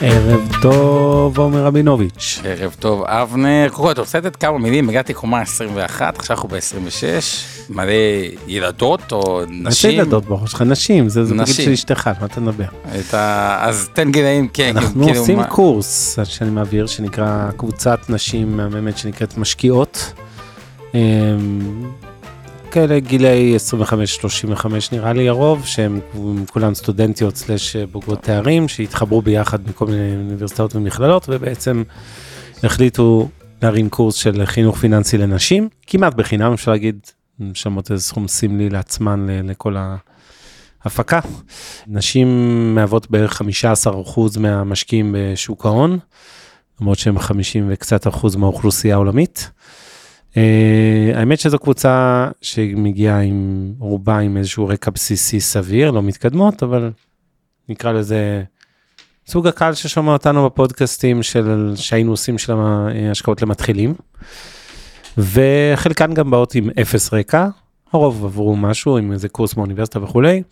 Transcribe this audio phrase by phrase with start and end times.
[0.00, 2.40] ערב טוב, עומר רבינוביץ'.
[2.44, 3.68] ערב טוב, אבנר.
[3.70, 4.88] קודם כל, אתה רוצה לתת כמה מילים?
[4.88, 7.92] הגעתי קומה 21, עכשיו אנחנו ב-26, מלא
[8.46, 9.90] ילדות או נשים.
[9.90, 10.62] איזה ילדות בראש שלך?
[10.62, 11.44] נשים, זה בגיל.
[11.46, 12.64] של אשתך, מה אתה מדבר?
[13.00, 13.14] את.
[13.60, 14.76] אז תן גילאים, כן.
[14.76, 20.12] אנחנו כאילו, עושים קורס שאני מעביר, שנקרא קבוצת נשים מהממת שנקראת משקיעות.
[22.76, 23.56] כאלה גילאי
[24.56, 26.00] 25-35 נראה לי הרוב, שהם
[26.50, 31.82] כולן סטודנטיות סלש בוגרות תארים, שהתחברו ביחד מכל מיני אוניברסיטאות ומכללות, ובעצם
[32.62, 33.28] החליטו
[33.62, 36.98] להרים קורס של חינוך פיננסי לנשים, כמעט בחינם אפשר להגיד,
[37.40, 39.76] משלמות איזה סכום סמלי לעצמן לכל
[40.84, 41.20] ההפקה.
[41.86, 42.28] נשים
[42.74, 45.98] מהוות בערך 15% מהמשקיעים בשוק ההון,
[46.80, 49.50] למרות שהם 50 וקצת אחוז מהאוכלוסייה העולמית.
[50.36, 56.90] Uh, האמת שזו קבוצה שמגיעה עם רובה עם איזשהו רקע בסיסי סביר, לא מתקדמות, אבל
[57.68, 58.42] נקרא לזה
[59.26, 62.52] סוג הקהל ששומע אותנו בפודקאסטים של שהיינו עושים של
[63.10, 63.94] השקעות למתחילים.
[65.18, 67.48] וחלקן גם באות עם אפס רקע,
[67.92, 70.42] הרוב עברו משהו עם איזה קורס באוניברסיטה וכולי,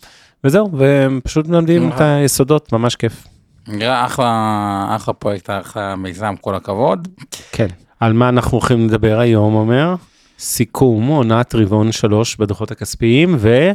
[0.45, 3.27] וזהו, והם פשוט מלמדים את היסודות, ממש כיף.
[3.69, 7.09] נראה אחלה, אחלה פרויקט, אחלה מיזם, כל הכבוד.
[7.53, 7.69] כן.
[8.00, 9.95] על מה אנחנו הולכים לדבר היום, אומר?
[10.39, 13.70] סיכום עונת רבעון שלוש בדוחות הכספיים, ו...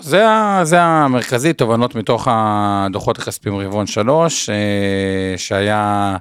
[0.00, 0.24] זה,
[0.62, 6.16] זה המרכזי, תובנות מתוך הדוחות הכספיים רבעון שלוש, אה, שהיה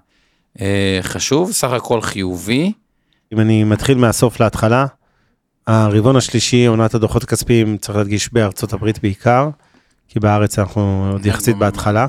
[0.62, 2.72] אה, חשוב, סך הכל חיובי.
[3.34, 4.86] אם אני מתחיל מהסוף להתחלה,
[5.68, 9.50] הרבעון השלישי, עונת הדוחות הכספיים, צריך להדגיש בארצות הברית בעיקר,
[10.08, 12.08] כי בארץ אנחנו עוד יחסית בהתחלה.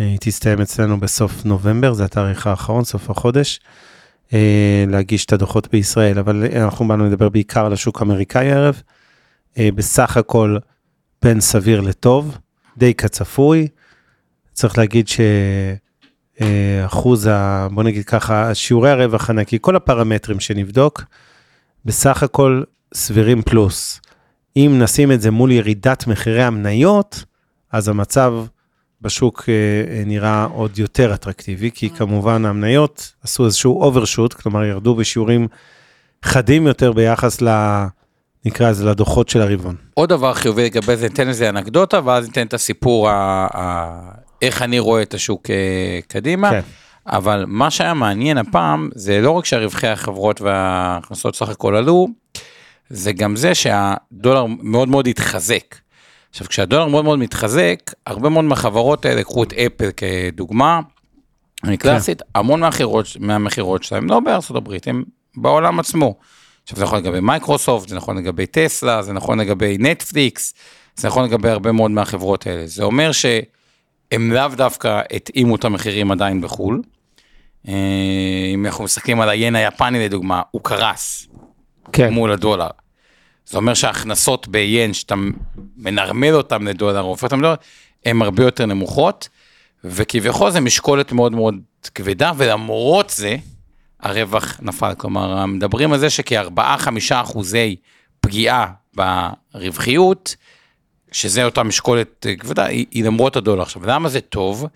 [0.00, 3.60] אה, היא תסתיים אצלנו בסוף נובמבר, זה התאריך האחרון, סוף החודש,
[4.86, 8.82] להגיש את הדוחות בישראל, אבל אנחנו באנו לדבר בעיקר על השוק האמריקאי הערב.
[9.58, 10.58] אה, בסך הכל
[11.22, 12.38] בין סביר לטוב,
[12.76, 13.68] די כצפוי.
[14.52, 15.08] צריך להגיד
[16.38, 17.68] שאחוז ה...
[17.70, 21.02] בוא נגיד ככה, שיעורי הרווח הנקי, כל הפרמטרים שנבדוק,
[21.84, 22.62] בסך הכל
[22.94, 24.00] סבירים פלוס.
[24.56, 27.24] אם נשים את זה מול ירידת מחירי המניות,
[27.72, 28.34] אז המצב
[29.00, 29.54] בשוק אה,
[29.94, 35.48] אה, נראה עוד יותר אטרקטיבי, כי כמובן המניות עשו איזשהו אוברשוט, כלומר ירדו בשיעורים
[36.24, 37.48] חדים יותר ביחס ל...
[38.44, 39.76] נקרא לזה לדוחות של הרבעון.
[39.94, 43.98] עוד דבר חיובי לגבי זה, ניתן לזה אנקדוטה, ואז ניתן את הסיפור, ה, ה,
[44.42, 46.50] איך אני רואה את השוק אה, קדימה.
[46.50, 46.60] כן.
[47.06, 52.08] אבל מה שהיה מעניין הפעם, זה לא רק שהרווחי החברות וההכנסות סך הכל עלו,
[52.90, 55.74] זה גם זה שהדולר מאוד מאוד התחזק.
[56.36, 60.80] עכשיו, כשהדולר מאוד מאוד מתחזק, הרבה מאוד מהחברות האלה, קחו את אפל כדוגמה,
[61.64, 65.04] אני קלאסית, המון מהמכירות, מהמכירות שלהם לא בארצות הברית, הם
[65.36, 66.14] בעולם עצמו.
[66.62, 70.54] עכשיו, זה נכון לגבי מייקרוסופט, זה נכון לגבי טסלה, זה נכון לגבי נטפליקס,
[70.96, 72.66] זה נכון לגבי הרבה מאוד מהחברות האלה.
[72.66, 76.82] זה אומר שהם לאו דווקא התאימו את המחירים עדיין בחו"ל.
[77.68, 77.72] אה,
[78.54, 81.26] אם אנחנו מסתכלים על הין היפני לדוגמה, הוא קרס
[81.92, 82.12] כן.
[82.12, 82.68] מול הדולר.
[83.46, 85.14] זה אומר שההכנסות ביין, שאתה
[85.76, 87.54] מנרמל אותם לדולר, הופך אותם לדולר,
[88.04, 89.28] הן הרבה יותר נמוכות,
[89.84, 91.54] וכביכול זה משקולת מאוד מאוד
[91.94, 93.36] כבדה, ולמרות זה,
[94.00, 94.92] הרווח נפל.
[94.98, 96.60] כלומר, מדברים על זה שכ-4-5
[97.10, 97.76] אחוזי
[98.20, 100.36] פגיעה ברווחיות,
[101.12, 103.62] שזה אותה משקולת כבדה, היא, היא למרות הדולר.
[103.62, 104.66] עכשיו, למה זה טוב?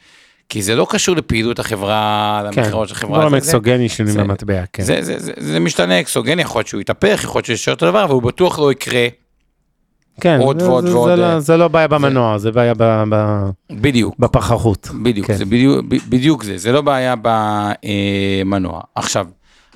[0.51, 3.19] כי זה לא קשור לפעילות החברה, כן, למכירות של החברה.
[3.19, 4.83] דברים זה- אקסוגני שונים זה- במטבע, כן.
[4.83, 7.87] זה, זה, זה, זה משתנה אקסוגני, יכול להיות שהוא יתהפך, יכול להיות שהוא יישאר אותו
[7.87, 9.07] דבר, והוא בטוח לא יקרה
[10.21, 12.75] כן, עוד זה- ועוד זה- ועוד, זה אה, לא- זה לא בעיה במנוע, זה בעיה
[12.77, 14.15] ב- ב- בדיוק.
[14.19, 14.89] בפחחות.
[15.03, 15.35] בדיוק, כן.
[15.37, 17.15] זה בדיוק, ב- בדיוק זה, זה לא בעיה
[18.45, 18.81] במנוע.
[18.95, 19.27] עכשיו,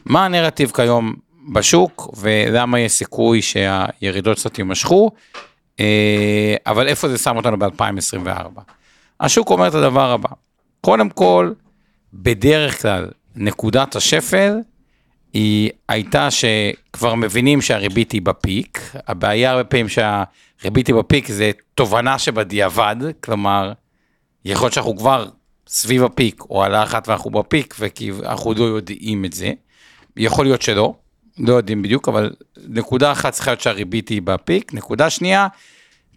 [0.06, 1.14] מה הנרטיב כיום
[1.52, 5.10] בשוק, ולמה יש סיכוי שהירידות קצת יימשכו,
[5.80, 8.60] אה, אבל איפה זה שם אותנו ב-2024?
[9.20, 10.28] השוק אומר את הדבר הבא,
[10.84, 11.52] קודם כל,
[12.14, 14.56] בדרך כלל, נקודת השפל
[15.32, 22.18] היא הייתה שכבר מבינים שהריבית היא בפיק, הבעיה הרבה פעמים שהריבית היא בפיק זה תובנה
[22.18, 23.72] שבדיעבד, כלומר,
[24.44, 25.28] יכול להיות שאנחנו כבר
[25.68, 29.52] סביב הפיק, או על האחת ואנחנו בפיק, ואנחנו לא יודעים את זה.
[30.16, 30.94] יכול להיות שלא,
[31.38, 32.30] לא יודעים בדיוק, אבל
[32.68, 34.74] נקודה אחת צריכה להיות שהריבית היא בפיק.
[34.74, 35.46] נקודה שנייה,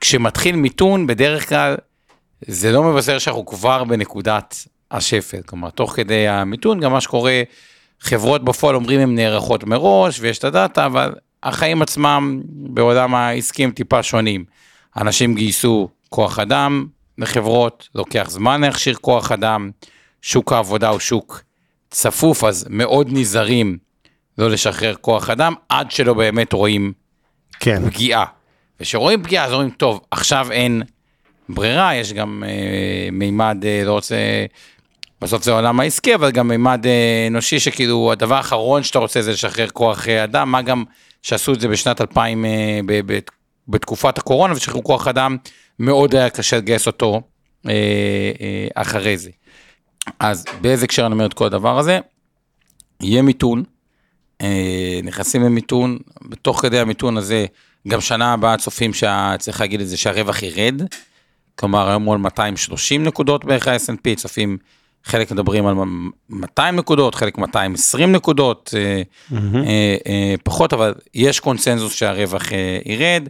[0.01, 1.75] כשמתחיל מיתון, בדרך כלל
[2.41, 5.41] זה לא מבשר שאנחנו כבר בנקודת השפל.
[5.41, 7.41] כלומר, תוך כדי המיתון, גם מה שקורה,
[7.99, 14.03] חברות בפועל אומרים הן נערכות מראש ויש את הדאטה, אבל החיים עצמם בעולם העסקים טיפה
[14.03, 14.45] שונים.
[14.97, 16.85] אנשים גייסו כוח אדם
[17.17, 19.71] לחברות, לוקח זמן להכשיר כוח אדם,
[20.21, 21.41] שוק העבודה הוא שוק
[21.89, 23.77] צפוף, אז מאוד נזהרים
[24.37, 26.93] לא לשחרר כוח אדם, עד שלא באמת רואים
[27.59, 27.89] כן.
[27.89, 28.25] פגיעה.
[28.79, 30.81] וכשרואים פגיעה אז אומרים, טוב, עכשיו אין
[31.49, 34.15] ברירה, יש גם אה, מימד, אה, לא רוצה,
[35.21, 39.31] בסוף זה העולם העסקי, אבל גם מימד אה, אנושי, שכאילו הדבר האחרון שאתה רוצה זה
[39.31, 40.83] לשחרר כוח אה, אדם, מה גם
[41.21, 43.19] שעשו את זה בשנת 2000, אה, ב, ב,
[43.67, 45.37] בתקופת הקורונה, ושחררו כוח אדם,
[45.79, 47.21] מאוד היה קשה לגייס אותו
[47.67, 47.71] אה,
[48.41, 49.29] אה, אחרי זה.
[50.19, 51.99] אז באיזה הקשר אני אומר את כל הדבר הזה?
[53.01, 53.63] יהיה מיתון,
[54.41, 57.45] אה, נכנסים למיתון, בתוך כדי המיתון הזה,
[57.87, 60.81] גם שנה הבאה צופים שצריך להגיד את זה שהרווח ירד,
[61.59, 64.57] כלומר היום הוא על 230 נקודות בערך ה-S&P, צופים,
[65.03, 65.75] חלק מדברים על
[66.29, 72.43] 200 נקודות, חלק 220 נקודות, אה, פחות, אבל יש קונצנזוס שהרווח
[72.85, 73.27] ירד.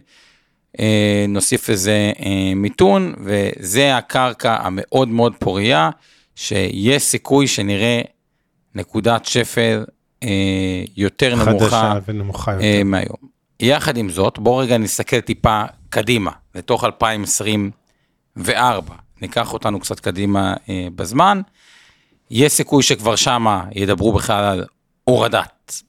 [1.28, 2.12] נוסיף לזה
[2.56, 5.90] מיתון, וזה הקרקע המאוד מאוד פורייה,
[6.36, 8.00] שיש סיכוי שנראה
[8.74, 9.84] נקודת שפל
[10.96, 12.84] יותר נמוכה ונמוכה יותר.
[12.84, 13.16] מהיום.
[13.60, 17.77] יחד עם זאת, בואו רגע נסתכל טיפה קדימה, לתוך 2024.
[19.22, 21.40] ניקח אותנו קצת קדימה אה, בזמן.
[22.30, 24.64] יש סיכוי שכבר שמה ידברו בכלל על
[25.04, 25.82] הורדת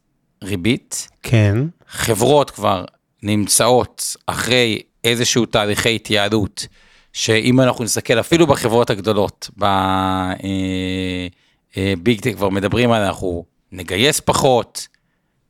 [0.43, 1.07] ריבית.
[1.23, 1.57] כן,
[1.87, 2.85] חברות כבר
[3.23, 6.67] נמצאות אחרי איזשהו תהליכי התייעלות,
[7.13, 9.49] שאם אנחנו נסתכל אפילו בחברות הגדולות,
[11.77, 14.87] בביג טק כבר מדברים על אנחנו נגייס פחות,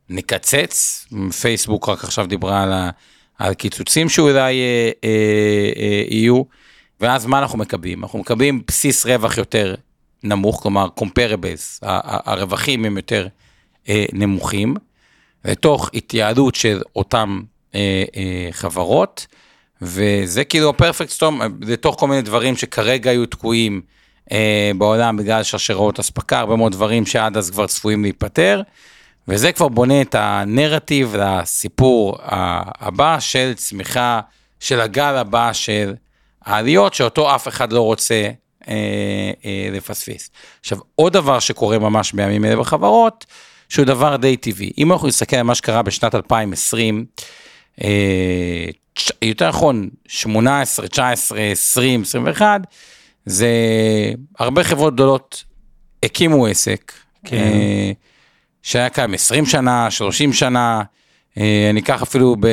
[0.09, 1.05] נקצץ,
[1.41, 2.89] פייסבוק רק עכשיו דיברה על, ה,
[3.37, 5.09] על קיצוצים שאולי אה, אה,
[5.77, 6.41] אה, יהיו,
[7.01, 8.03] ואז מה אנחנו מקבלים?
[8.03, 9.75] אנחנו מקבלים בסיס רווח יותר
[10.23, 10.87] נמוך, כלומר
[11.83, 13.27] ה- הרווחים הם יותר
[13.89, 14.75] אה, נמוכים,
[15.45, 17.41] לתוך התייעלות של אותם
[17.75, 19.27] אה, אה, חברות,
[19.81, 23.81] וזה כאילו הפרפקט סטום, לתוך כל מיני דברים שכרגע היו תקועים
[24.31, 28.61] אה, בעולם בגלל שרשראות אספקה, הרבה מאוד דברים שעד אז כבר צפויים להיפטר,
[29.27, 34.21] וזה כבר בונה את הנרטיב לסיפור הבא של צמיחה,
[34.59, 35.93] של הגל הבא של
[36.49, 38.29] העליות, שאותו אף אחד לא רוצה
[38.67, 38.73] אה,
[39.45, 40.29] אה, לפספס.
[40.59, 43.25] עכשיו, עוד דבר שקורה ממש בימים אלה בחברות,
[43.69, 44.71] שהוא דבר די טבעי.
[44.77, 47.05] אם אנחנו נסתכל על מה שקרה בשנת 2020,
[47.83, 48.65] אה,
[49.21, 52.61] יותר נכון, 18, 19, 20, 21,
[53.25, 53.49] זה
[54.39, 55.43] הרבה חברות גדולות
[56.03, 56.93] הקימו עסק,
[57.25, 57.37] כן.
[57.37, 57.91] אה,
[58.63, 60.81] שהיה קיים 20 שנה, 30 שנה,
[61.37, 62.47] אה, אני אקח אפילו ב...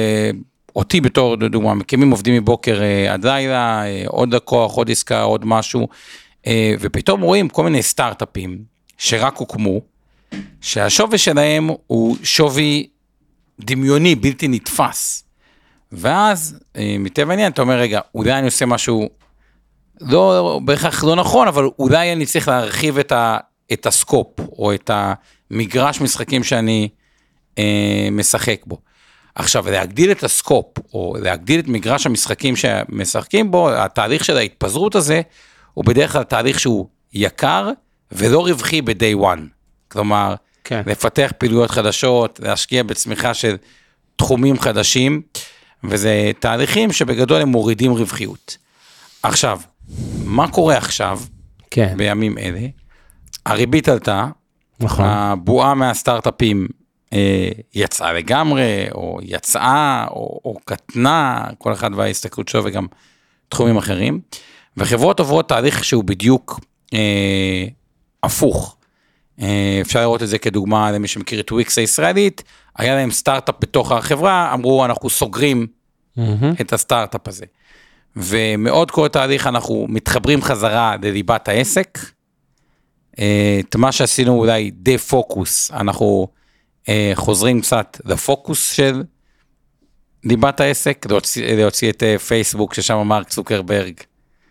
[0.76, 5.44] אותי בתור דוגמה, מקימים עובדים מבוקר אה, עד לילה, אה, עוד לקוח, עוד עסקה, עוד
[5.44, 5.88] משהו,
[6.46, 8.58] אה, ופתאום רואים כל מיני סטארט-אפים
[8.98, 9.80] שרק הוקמו,
[10.60, 12.86] שהשווי שלהם הוא שווי
[13.60, 15.24] דמיוני, בלתי נתפס.
[15.92, 16.58] ואז,
[16.98, 19.08] מטבע העניין, אתה אומר, רגע, אולי אני עושה משהו
[20.00, 23.38] לא בהכרח לא נכון, אבל אולי אני צריך להרחיב את, ה,
[23.72, 24.90] את הסקופ, או את
[25.50, 26.88] המגרש משחקים שאני
[27.58, 28.78] אה, משחק בו.
[29.36, 35.20] עכשיו, להגדיל את הסקופ, או להגדיל את מגרש המשחקים שמשחקים בו, התהליך של ההתפזרות הזה,
[35.74, 37.70] הוא בדרך כלל תהליך שהוא יקר
[38.12, 39.40] ולא רווחי ב-day one.
[39.88, 40.34] כלומר,
[40.64, 40.82] כן.
[40.86, 43.56] לפתח פעילויות חדשות, להשקיע בצמיחה של
[44.16, 45.22] תחומים חדשים,
[45.84, 48.56] וזה תהליכים שבגדול הם מורידים רווחיות.
[49.22, 49.60] עכשיו,
[50.24, 51.20] מה קורה עכשיו,
[51.70, 52.60] כן, בימים אלה?
[53.46, 54.26] הריבית עלתה,
[54.80, 55.04] נכון.
[55.04, 56.68] הבועה מהסטארט-אפים
[57.74, 62.86] יצאה לגמרי, או יצאה, או, או קטנה, כל אחד וההסתכלות שלו וגם
[63.48, 64.20] תחומים אחרים,
[64.76, 66.60] וחברות עוברות תהליך שהוא בדיוק
[66.94, 67.64] אה,
[68.22, 68.76] הפוך.
[69.40, 72.42] אה, אפשר לראות את זה כדוגמה למי שמכיר את וויקס הישראלית,
[72.76, 75.66] היה להם סטארט-אפ בתוך החברה, אמרו אנחנו סוגרים
[76.16, 76.54] מהמם.
[76.60, 77.44] את הסטארט-אפ הזה.
[78.16, 81.98] ומאוד כל תהליך אנחנו מתחברים חזרה לליבת העסק.
[83.18, 86.45] אה, את מה שעשינו אולי defocus, אנחנו אה,
[87.14, 89.02] חוזרים קצת לפוקוס של
[90.26, 93.94] ליבת העסק, להוציא, להוציא את אה, פייסבוק, ששם מרק צוקרברג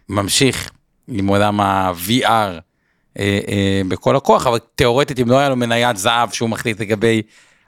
[0.10, 0.72] ממשיך
[1.08, 2.60] עם עולם ה-VR אה,
[3.20, 7.22] אה, בכל הכוח, אבל תאורטית אם לא היה לו מניית זהב שהוא מחליט לגבי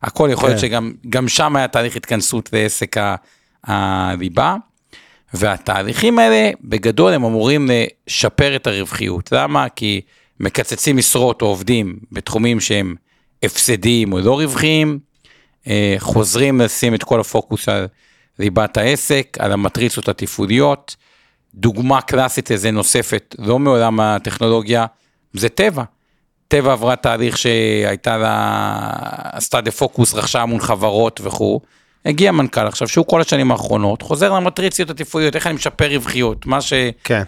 [0.03, 0.67] הכל, יכול להיות כן.
[0.67, 2.95] שגם גם שם היה תהליך התכנסות לעסק
[3.63, 4.55] הליבה.
[5.33, 7.69] והתהליכים האלה בגדול הם אמורים
[8.07, 9.31] לשפר את הרווחיות.
[9.31, 9.69] למה?
[9.69, 10.01] כי
[10.39, 12.95] מקצצים משרות או עובדים בתחומים שהם
[13.43, 14.99] הפסדיים או לא רווחיים,
[15.67, 17.87] אה, חוזרים לשים את כל הפוקוס על
[18.39, 20.95] ליבת העסק, על המטריצות התפעוליות.
[21.55, 24.85] דוגמה קלאסית לזה נוספת, לא מעולם הטכנולוגיה,
[25.33, 25.83] זה טבע.
[26.47, 28.89] טבע עברה תהליך שהייתה לה,
[29.31, 31.61] עשתה דה פוקוס, רכשה המון חברות וכו'.
[32.05, 36.61] הגיע מנכ"ל עכשיו, שהוא כל השנים האחרונות, חוזר למטריציות התפעוליות, איך אני משפר רווחיות, מה
[36.61, 37.23] שלא כן.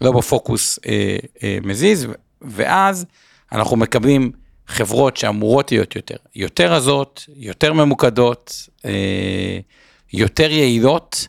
[0.00, 2.06] בפוקוס אה, אה, מזיז,
[2.42, 3.06] ואז
[3.52, 4.32] אנחנו מקבלים
[4.66, 9.58] חברות שאמורות להיות יותר, יותר רזות, יותר ממוקדות, אה,
[10.12, 11.28] יותר יעילות,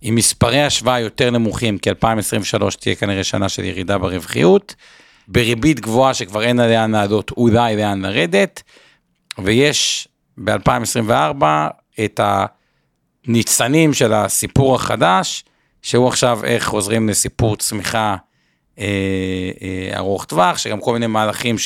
[0.00, 4.74] עם מספרי השוואה יותר נמוכים, כי 2023 תהיה כנראה שנה של ירידה ברווחיות,
[5.28, 8.62] בריבית גבוהה שכבר אין עליה נעדות, אולי לאן לרדת,
[9.38, 10.08] ויש
[10.44, 11.44] ב-2024
[12.04, 12.20] את
[13.26, 15.44] הניצנים של הסיפור החדש,
[15.82, 18.16] שהוא עכשיו איך חוזרים לסיפור צמיחה
[18.78, 18.84] אה,
[19.62, 21.56] אה, ארוך טווח, שגם כל מיני מהלכים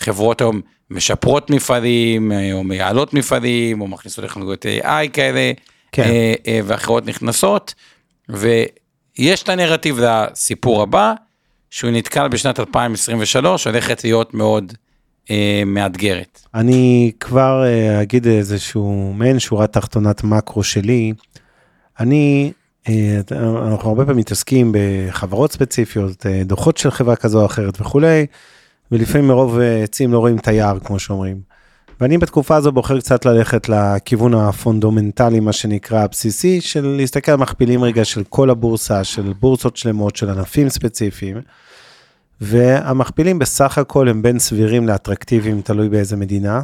[0.00, 5.52] שחברות היום משפרות מפעלים, אה, או מייעלות מפעלים, או מכניסות טכנולוגיות AI כאלה,
[5.92, 6.02] כן.
[6.02, 7.74] אה, אה, ואחרות נכנסות,
[8.28, 11.14] ויש את הנרטיב לסיפור הבא,
[11.70, 14.72] שהוא נתקל בשנת 2023, הולכת להיות מאוד
[15.30, 16.40] אה, מאתגרת.
[16.54, 21.12] אני כבר אה, אגיד איזשהו מעין שורה תחתונת מקרו שלי.
[22.00, 22.52] אני,
[22.88, 28.26] אה, אנחנו הרבה פעמים מתעסקים בחברות ספציפיות, אה, דוחות של חברה כזו או אחרת וכולי,
[28.92, 31.40] ולפעמים מרוב אה, עצים לא רואים את היער, כמו שאומרים.
[32.00, 37.84] ואני בתקופה הזו בוחר קצת ללכת לכיוון הפונדומנטלי, מה שנקרא הבסיסי, של להסתכל על מכפילים
[37.84, 41.40] רגע של כל הבורסה, של בורסות שלמות, של ענפים ספציפיים.
[42.40, 46.62] והמכפילים בסך הכל הם בין סבירים לאטרקטיביים, תלוי באיזה מדינה.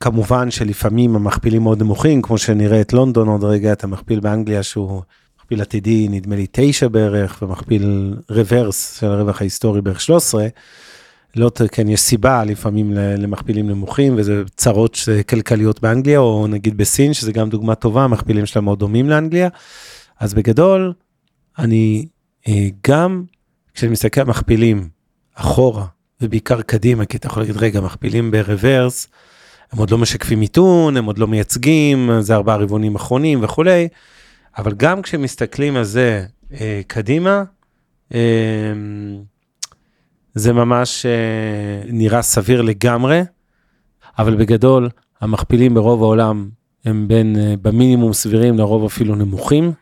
[0.00, 5.02] כמובן שלפעמים המכפילים מאוד נמוכים, כמו שנראה את לונדון עוד רגע, את המכפיל באנגליה שהוא
[5.38, 10.46] מכפיל עתידי, נדמה לי תשע בערך, ומכפיל reverse של הרווח ההיסטורי בערך 13.
[11.36, 17.32] לא, כן, יש סיבה לפעמים למכפילים נמוכים, וזה צרות כלכליות באנגליה, או נגיד בסין, שזה
[17.32, 19.48] גם דוגמה טובה, המכפילים שלה מאוד דומים לאנגליה.
[20.20, 20.92] אז בגדול,
[21.58, 22.06] אני
[22.48, 23.24] אה, גם,
[23.74, 24.88] כשאני מסתכל על מכפילים
[25.34, 25.86] אחורה,
[26.20, 29.08] ובעיקר קדימה, כי אתה יכול להגיד, רגע, מכפילים ברוורס,
[29.72, 33.88] הם עוד לא משקפים מיתון, הם עוד לא מייצגים, זה ארבעה רבעונים אחרונים וכולי,
[34.58, 36.24] אבל גם כשמסתכלים על זה
[36.60, 37.44] אה, קדימה,
[38.14, 38.18] אה,
[40.38, 43.22] זה ממש אה, נראה סביר לגמרי,
[44.18, 44.88] אבל בגדול,
[45.20, 46.48] המכפילים ברוב העולם
[46.84, 49.72] הם בין, אה, במינימום סבירים, לרוב אפילו נמוכים.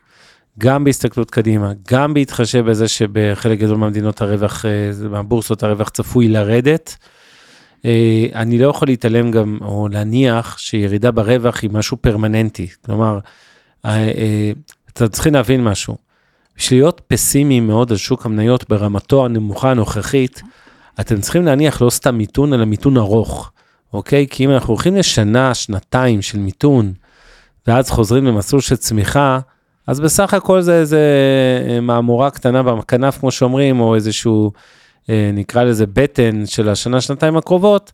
[0.59, 6.97] גם בהסתכלות קדימה, גם בהתחשב בזה שבחלק גדול מהמדינות הרווח, אה, מהבורסות הרווח צפוי לרדת.
[8.35, 12.67] אני לא יכול להתעלם גם, או להניח שירידה ברווח היא משהו פרמננטי.
[12.85, 13.19] כלומר,
[13.81, 16.06] אתם צריכים להבין משהו.
[16.57, 20.41] בשביל להיות פסימיים מאוד על שוק המניות ברמתו הנמוכה הנוכחית,
[20.99, 23.51] אתם צריכים להניח לא סתם מיתון, אלא מיתון ארוך,
[23.93, 24.27] אוקיי?
[24.29, 26.93] כי אם אנחנו הולכים לשנה, שנתיים של מיתון,
[27.67, 29.39] ואז חוזרים למסלול של צמיחה,
[29.87, 30.99] אז בסך הכל זה איזה
[31.69, 34.51] אה, מהמורה קטנה בכנף, כמו שאומרים, או איזשהו,
[35.09, 37.91] אה, נקרא לזה בטן של השנה, שנתיים הקרובות,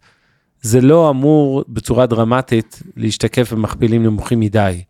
[0.61, 4.81] זה לא אמור בצורה דרמטית להשתקף במכפילים נמוכים מדי.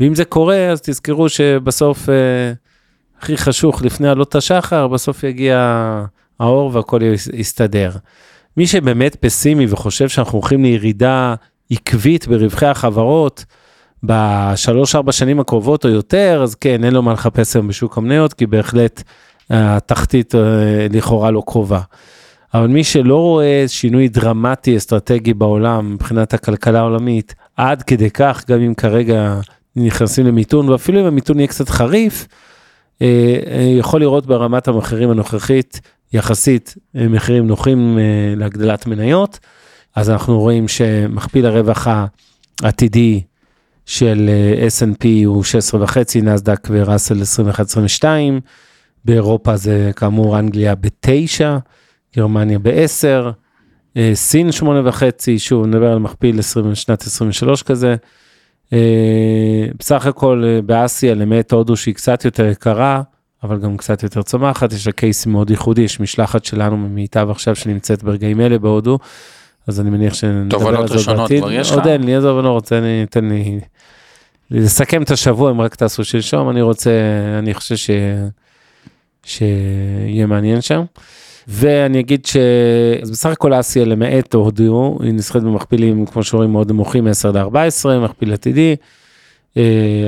[0.00, 2.52] ואם זה קורה, אז תזכרו שבסוף אה,
[3.24, 5.58] הכי חשוך לפני עלות השחר, בסוף יגיע
[6.40, 7.00] האור והכל
[7.32, 7.90] יסתדר.
[8.56, 11.34] מי שבאמת פסימי וחושב שאנחנו הולכים לירידה
[11.70, 13.44] עקבית ברווחי החברות,
[14.02, 18.46] בשלוש-ארבע שנים הקרובות או יותר, אז כן, אין לו מה לחפש היום בשוק המניות, כי
[18.46, 19.02] בהחלט
[19.50, 20.34] התחתית
[20.92, 21.80] לכאורה לא קרובה.
[22.54, 28.60] אבל מי שלא רואה שינוי דרמטי אסטרטגי בעולם מבחינת הכלכלה העולמית, עד כדי כך, גם
[28.60, 29.40] אם כרגע
[29.76, 32.26] נכנסים למיתון, ואפילו אם המיתון יהיה קצת חריף,
[33.78, 35.80] יכול לראות ברמת המחירים הנוכחית,
[36.12, 37.98] יחסית מחירים נוחים
[38.36, 39.38] להגדלת מניות.
[39.96, 41.86] אז אנחנו רואים שמכפיל הרווח
[42.62, 43.22] העתידי
[43.86, 44.30] של
[44.78, 45.44] S&P הוא
[45.84, 47.22] 16.5, נסדק וראסל
[48.02, 48.04] 21-22,
[49.04, 51.40] באירופה זה כאמור אנגליה ב-9,
[52.16, 53.30] גרמניה ב-10,
[54.14, 55.02] סין 8.5,
[55.38, 57.96] שוב נדבר על מכפיל 20, שנת 23 כזה.
[59.78, 63.02] בסך הכל באסיה למעט הודו שהיא קצת יותר יקרה,
[63.42, 67.56] אבל גם קצת יותר צומחת, יש לה קייס מאוד ייחודי, יש משלחת שלנו ממיטב עכשיו
[67.56, 68.98] שנמצאת ברגעים אלה בהודו,
[69.66, 71.40] אז אני מניח שנדבר על זה בעתיד.
[71.40, 71.76] כבר יש לך?
[71.76, 73.60] עוד אין לי, עזוב, אני לא רוצה, אני אתן לי
[74.50, 76.90] לסכם את השבוע, אם רק תעשו שלשום, אני רוצה,
[77.38, 77.90] אני חושב ש...
[79.24, 80.84] שיהיה מעניין שם.
[81.48, 87.30] ואני אגיד שבסך הכל אסיה למעט הודיעו, היא נסחרת במכפילים, כמו שאומרים, מאוד נמוכים, 10
[87.30, 88.76] ל-14, מכפיל עתידי.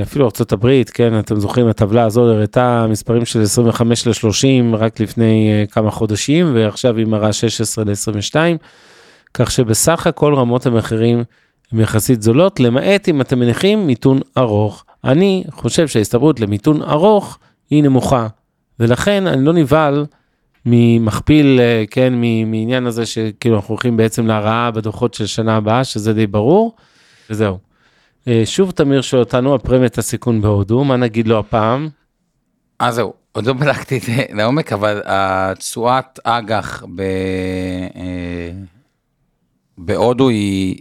[0.02, 5.90] אפילו ארה"ב, כן, אתם זוכרים, הטבלה הזו הראתה מספרים של 25 ל-30 רק לפני כמה
[5.90, 8.36] חודשים, ועכשיו היא מראה 16 ל-22.
[9.34, 11.24] כך שבסך הכל רמות המחירים
[11.72, 14.84] הן יחסית זולות, למעט אם אתם מניחים מיתון ארוך.
[15.04, 17.38] אני חושב שההסתברות למיתון ארוך
[17.70, 18.26] היא נמוכה,
[18.80, 20.06] ולכן אני לא נבהל
[20.66, 22.14] ממכפיל, אה, כן,
[22.46, 26.76] מעניין הזה שכאילו אנחנו הולכים בעצם להרעה בדוחות של שנה הבאה, שזה די ברור,
[27.30, 27.58] וזהו.
[28.28, 31.88] אה, שוב תמיר שואל אותנו על פרמיית הסיכון בהודו, מה נגיד לו הפעם?
[32.78, 37.00] אז זהו, עוד לא בדקתי את זה לעומק, אבל התשואת אג"ח ב...
[37.96, 38.50] אה,
[39.78, 40.76] בהודו היא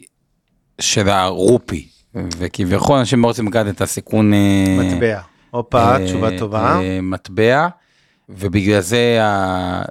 [0.82, 1.88] של הרופי,
[2.38, 4.34] וכביכול אנשים מאוד רוצים לקחת את הסיכון...
[4.34, 5.20] אה, מטבע.
[5.52, 6.80] הופה, אה, תשובה טובה.
[6.82, 7.68] אה, מטבע,
[8.30, 9.20] ובגלל זה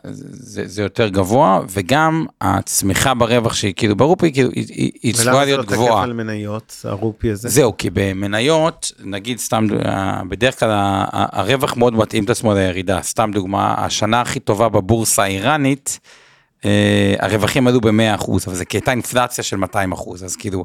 [0.05, 5.33] זה, זה יותר גבוה, וגם הצמיחה ברווח שהיא כאילו ברופי, כאילו, היא, היא, היא צפויה
[5.33, 6.03] ולמה זה לא להיות תקף גבוהה.
[6.03, 7.49] על מניות, הרופי הזה?
[7.49, 10.71] זהו, כי במניות, נגיד סתם, אה, בדרך כלל
[11.13, 13.03] הרווח מאוד מתאים את עצמו לירידה.
[13.03, 16.01] סתם דוגמה, השנה הכי טובה בבורסה האיראנית,
[16.65, 20.65] אה, הרווחים עלו ב-100%, אבל זה כי הייתה אינפלציה של 200%, אז כאילו,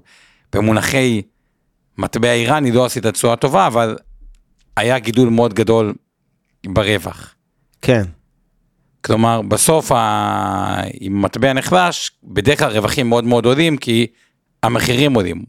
[0.53, 1.21] במונחי
[1.97, 3.97] מטבע איראני לא עשית תשואה טובה, אבל
[4.77, 5.93] היה גידול מאוד גדול
[6.65, 7.35] ברווח.
[7.81, 8.03] כן.
[9.01, 10.81] כלומר, בסוף, ה...
[11.01, 14.07] אם מטבע נחלש, בדרך כלל רווחים מאוד מאוד עולים, כי
[14.63, 15.43] המחירים עולים.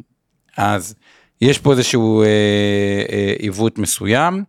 [0.56, 0.94] אז
[1.40, 2.26] יש פה איזשהו אה,
[3.12, 4.44] אה, עיוות מסוים.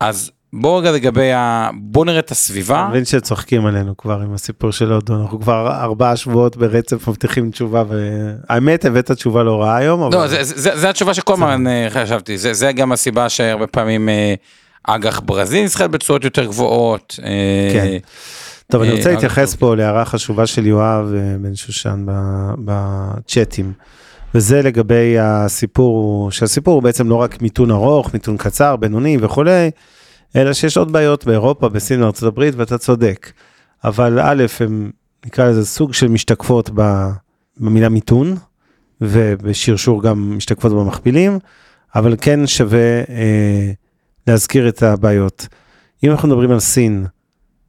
[0.00, 1.70] אז בואו רגע לגבי ה...
[1.74, 2.82] בואו נראה את הסביבה.
[2.82, 7.50] אני מבין שצוחקים עלינו כבר עם הסיפור של הודו, אנחנו כבר ארבעה שבועות ברצף מבטיחים
[7.50, 10.14] תשובה, והאמת הבאת תשובה לא רעה היום, אבל...
[10.14, 14.08] לא, זה, זה, זה התשובה שכל הזמן אה, חשבתי, זה, זה גם הסיבה שהרבה פעמים
[14.08, 14.34] אה,
[14.86, 17.18] אג"ח ברזיל נסחרת בתשואות יותר גבוהות.
[17.22, 17.96] אה, כן.
[18.70, 19.54] טוב, אני אה, רוצה להתייחס.
[19.54, 22.06] פה להערה חשובה של יואב אה, בן שושן
[22.64, 23.72] בצ'אטים.
[24.34, 29.70] וזה לגבי הסיפור, שהסיפור הוא בעצם לא רק מיתון ארוך, מיתון קצר, בינוני וכולי,
[30.36, 33.32] אלא שיש עוד בעיות באירופה, בסין הברית, ואתה צודק.
[33.84, 34.90] אבל א', הם
[35.26, 36.70] נקרא לזה סוג של משתקפות
[37.60, 38.36] במילה מיתון,
[39.00, 41.38] ובשרשור גם משתקפות במכפילים,
[41.94, 43.72] אבל כן שווה אה,
[44.26, 45.48] להזכיר את הבעיות.
[46.04, 47.06] אם אנחנו מדברים על סין,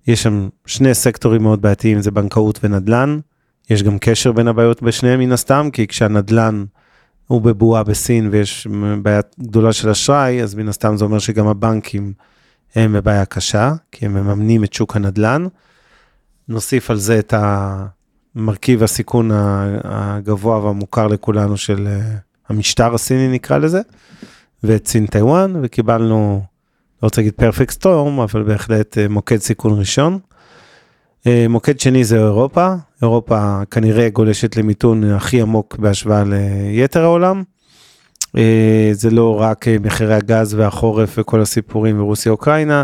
[0.08, 3.20] יש שם שני סקטורים מאוד בעייתיים, זה בנקאות ונדל"ן.
[3.70, 6.66] יש גם קשר בין הבעיות בשניהם מן הסתם, כי כשהנדל"ן
[7.28, 8.68] הוא בבועה בסין ויש
[9.02, 12.14] בעיה גדולה של אשראי, אז מן הסתם זה אומר שגם הבנקים
[12.76, 15.48] הם בבעיה קשה, כי הם מממנים את שוק הנדל"ן.
[16.48, 17.34] נוסיף על זה את
[18.36, 19.32] המרכיב הסיכון
[19.84, 22.16] הגבוה והמוכר לכולנו של אה,
[22.50, 23.82] המשטר הסיני נקרא לזה,
[24.64, 26.42] ואת סין טיוואן, וקיבלנו
[27.04, 30.20] לא רוצה להגיד פרפקט סטורם, אבל בהחלט אה, מוקד סיכון ראשון.
[31.28, 37.44] אה, מוקד שני זה אירופה, אירופה כנראה גולשת למיתון הכי עמוק בהשוואה ליתר העולם.
[38.38, 42.84] אה, זה לא רק מחירי הגז והחורף וכל הסיפורים ברוסיה אוקראינה.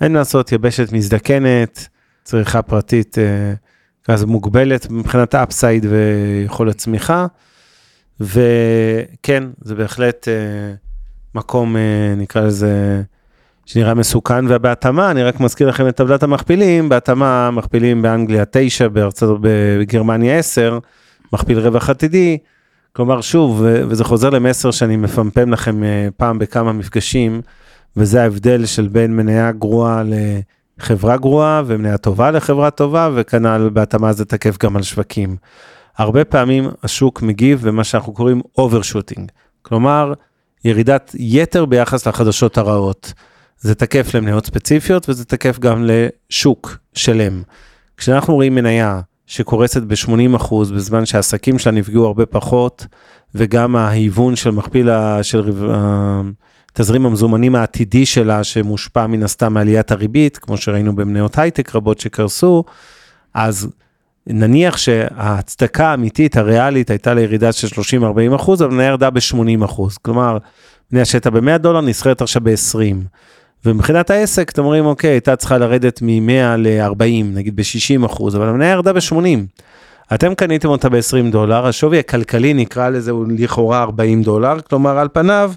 [0.00, 1.88] אין מה לעשות, יבשת מזדקנת,
[2.24, 3.16] צריכה פרטית
[4.10, 7.26] גז מוגבלת מבחינת האפסייד ויכולת צמיחה.
[8.20, 10.74] וכן, זה בהחלט אה,
[11.34, 13.02] מקום, אה, נקרא לזה,
[13.66, 19.38] שנראה מסוכן, ובהתאמה, אני רק מזכיר לכם את טבלת המכפילים, בהתאמה מכפילים באנגליה 9, בארצות,
[19.40, 20.78] בגרמניה 10,
[21.32, 22.38] מכפיל רווח עתידי,
[22.92, 27.40] כלומר שוב, וזה חוזר למסר שאני מפמפם לכם אה, פעם בכמה מפגשים,
[27.96, 30.02] וזה ההבדל של בין מניה גרועה
[30.78, 35.36] לחברה גרועה, ומניה טובה לחברה טובה, וכנ"ל בהתאמה זה תקף גם על שווקים.
[35.98, 39.30] הרבה פעמים השוק מגיב במה שאנחנו קוראים overshooting,
[39.62, 40.12] כלומר
[40.64, 43.12] ירידת יתר ביחס לחדשות הרעות.
[43.58, 47.42] זה תקף למניות ספציפיות וזה תקף גם לשוק שלם.
[47.96, 52.86] כשאנחנו רואים מניה שקורסת ב-80% בזמן שהעסקים שלה נפגעו הרבה פחות,
[53.34, 56.22] וגם ההיוון של מכפיל, ה- של רב- ה-
[56.72, 62.64] תזרים המזומנים העתידי שלה שמושפע מן הסתם מעליית הריבית, כמו שראינו במניות הייטק רבות שקרסו,
[63.34, 63.68] אז
[64.26, 67.80] נניח שההצדקה האמיתית הריאלית הייתה לירידה של
[68.32, 69.98] 30-40 אחוז, אבל מניה ירדה ב-80 אחוז.
[69.98, 70.38] כלומר,
[70.92, 72.96] מניה שהייתה ב-100 דולר נסחרת עכשיו ב-20.
[73.64, 78.70] ומבחינת העסק, אתם אומרים, אוקיי, הייתה צריכה לרדת מ-100 ל-40, נגיד ב-60 אחוז, אבל המניה
[78.70, 79.62] ירדה ב-80.
[80.14, 85.08] אתם קניתם אותה ב-20 דולר, השווי הכלכלי נקרא לזה הוא לכאורה 40 דולר, כלומר על
[85.12, 85.52] פניו,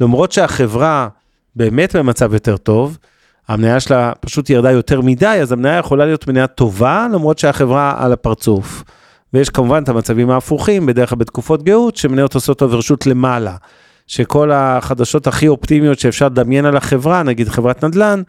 [0.00, 1.08] למרות שהחברה
[1.56, 2.98] באמת במצב יותר טוב,
[3.48, 8.12] המניה שלה פשוט ירדה יותר מדי, אז המניה יכולה להיות מניה טובה, למרות שהחברה על
[8.12, 8.84] הפרצוף.
[9.34, 13.56] ויש כמובן את המצבים ההפוכים, בדרך כלל בתקופות גאות, שמניות עושות אוברשוט למעלה.
[14.06, 18.22] שכל החדשות הכי אופטימיות שאפשר לדמיין על החברה, נגיד חברת נדל"ן,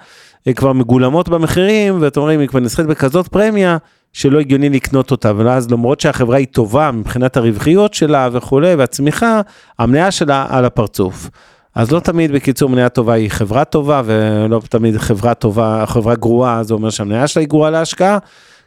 [0.45, 3.77] הן כבר מגולמות במחירים, ואתם אומרים, היא כבר נסחרת בכזאת פרמיה,
[4.13, 9.41] שלא הגיוני לקנות אותה, ואז למרות שהחברה היא טובה מבחינת הרווחיות שלה וכולי, והצמיחה,
[9.79, 11.29] המניה שלה על הפרצוף.
[11.75, 16.63] אז לא תמיד בקיצור מניה טובה היא חברה טובה, ולא תמיד חברה טובה, חברה גרועה,
[16.63, 18.17] זה אומר שהמניה שלה היא גרועה להשקעה,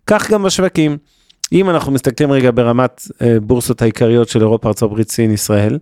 [0.07, 0.97] כך גם בשווקים.
[1.53, 5.79] אם אנחנו מסתכלים רגע ברמת אה, בורסות העיקריות של אירופה, ארה"ב, סין, ישראל,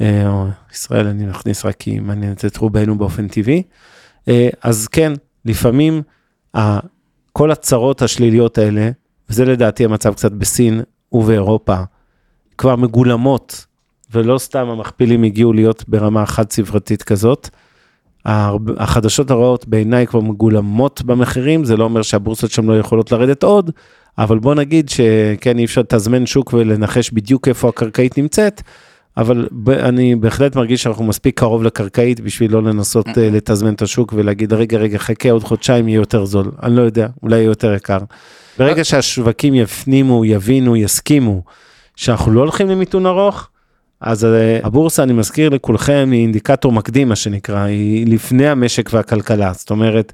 [0.00, 3.62] אה, או ישראל אני מכניס רק כי מעניינת את רובנו באופן טבעי,
[4.28, 5.12] אה, אז כן,
[5.44, 6.02] לפעמים
[7.32, 8.90] כל הצרות השליליות האלה,
[9.30, 11.76] וזה לדעתי המצב קצת בסין ובאירופה,
[12.58, 13.66] כבר מגולמות,
[14.16, 17.48] ולא סתם המכפילים הגיעו להיות ברמה חד ספרתית כזאת.
[18.78, 23.70] החדשות הרעות בעיניי כבר מגולמות במחירים, זה לא אומר שהבורסות שם לא יכולות לרדת עוד,
[24.18, 28.62] אבל בוא נגיד שכן, אי אפשר לתזמן שוק ולנחש בדיוק איפה הקרקעית נמצאת,
[29.16, 34.12] אבל אני בהחלט מרגיש שאנחנו מספיק קרוב לקרקעית בשביל לא לנסות אה, לתזמן את השוק
[34.16, 36.50] ולהגיד, רגע, רגע, חכה עוד חודשיים יהיה יותר זול.
[36.62, 37.98] אני לא יודע, אולי יהיה יותר יקר.
[38.58, 41.42] ברגע שהשווקים יפנימו, יבינו, יסכימו
[41.96, 43.48] שאנחנו לא הולכים למיתון ארוך,
[44.00, 49.52] אז אה, הבורסה, אני מזכיר לכולכם, היא אינדיקטור מקדים, מה שנקרא, היא לפני המשק והכלכלה.
[49.52, 50.12] זאת אומרת,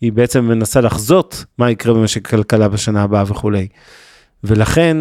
[0.00, 3.68] היא בעצם מנסה לחזות מה יקרה במשק הכלכלה בשנה הבאה וכולי.
[4.44, 4.96] ולכן,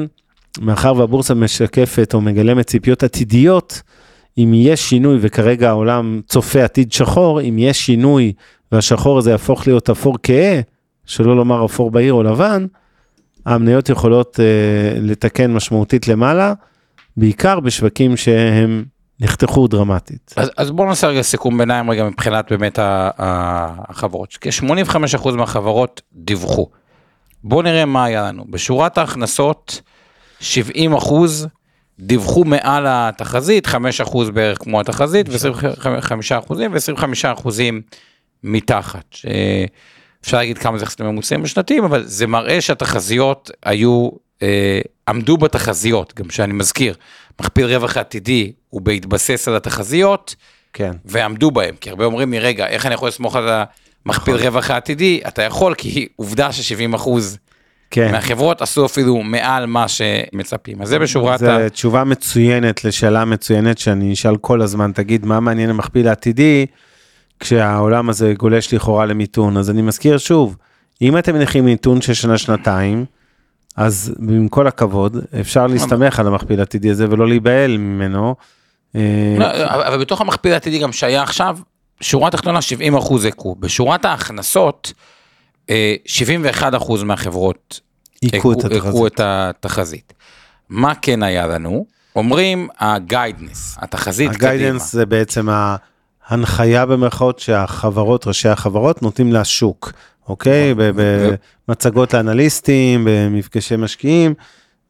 [0.62, 3.82] מאחר והבורסה משקפת או מגלמת ציפיות עתידיות,
[4.38, 8.34] אם יש שינוי, וכרגע העולם צופה עתיד שחור, אם יש שינוי
[8.72, 10.62] והשחור הזה יהפוך להיות אפור כהה,
[11.06, 12.66] שלא לומר אפור בהיר או לבן,
[13.46, 16.54] המניות יכולות אה, לתקן משמעותית למעלה,
[17.20, 18.86] בעיקר בשווקים שהם
[19.20, 20.34] נחתכו דרמטית.
[20.36, 24.38] אז, אז בואו נעשה רגע סיכום ביניים רגע מבחינת באמת החברות.
[24.42, 26.70] כ-85% מהחברות דיווחו.
[27.44, 28.46] בואו נראה מה היה לנו.
[28.50, 29.82] בשורת ההכנסות,
[30.40, 31.48] 70 אחוז
[32.00, 37.04] דיווחו מעל התחזית, 5 אחוז בערך כמו התחזית, ו-25 אחוזים, ו-25
[37.34, 37.82] אחוזים
[38.44, 39.16] מתחת.
[40.22, 44.10] אפשר להגיד כמה זה יחסית ממוצעים בשנתיים, אבל זה מראה שהתחזיות היו,
[44.44, 46.96] אה, עמדו בתחזיות, גם שאני מזכיר,
[47.42, 50.36] מכפיל רווח עתידי הוא בהתבסס על התחזיות,
[50.74, 50.92] כן.
[51.06, 53.50] ועמדו בהם, כי הרבה אומרים לי, רגע, איך אני יכול לסמוך על
[54.06, 54.46] המכפיל נכון.
[54.46, 55.22] רווח העתידי?
[55.28, 57.38] אתה יכול, כי עובדה ש-70 אחוז
[57.92, 58.12] כן.
[58.12, 60.82] מהחברות עשו אפילו מעל מה שמצפים.
[60.82, 61.46] אז זה בשורת ה...
[61.46, 66.66] זו תשובה מצוינת לשאלה מצוינת שאני אשאל כל הזמן, תגיד, מה מעניין המכפיל העתידי?
[67.40, 69.58] כשהעולם הזה גולש לכאורה למיתון.
[69.58, 70.58] אז אני מזכיר שוב,
[71.02, 73.06] אם אתם מניחים מיתון של שנה-שנתיים,
[73.76, 78.36] אז עם כל הכבוד, אפשר להסתמך על המכפיל העתידי הזה ולא להיבהל ממנו.
[78.96, 81.58] לא, אבל בתוך המכפיל העתידי גם שהיה עכשיו,
[82.02, 83.56] שורה תחתונה 70 אחוז הכו.
[83.60, 84.94] בשורת ההכנסות,
[86.06, 87.80] 71 אה, אחוז מהחברות
[88.34, 90.14] הכו את התחזית.
[90.70, 91.86] מה כן היה לנו?
[92.16, 94.52] אומרים הגיידנס, התחזית קדימה.
[94.52, 95.76] הגיידנס זה בעצם ה...
[96.28, 99.92] הנחיה במרכאות שהחברות, ראשי החברות, נותנים לשוק,
[100.30, 100.74] אוקיי?
[100.74, 101.04] נכון.
[101.68, 104.34] במצגות לאנליסטים, במפגשי משקיעים,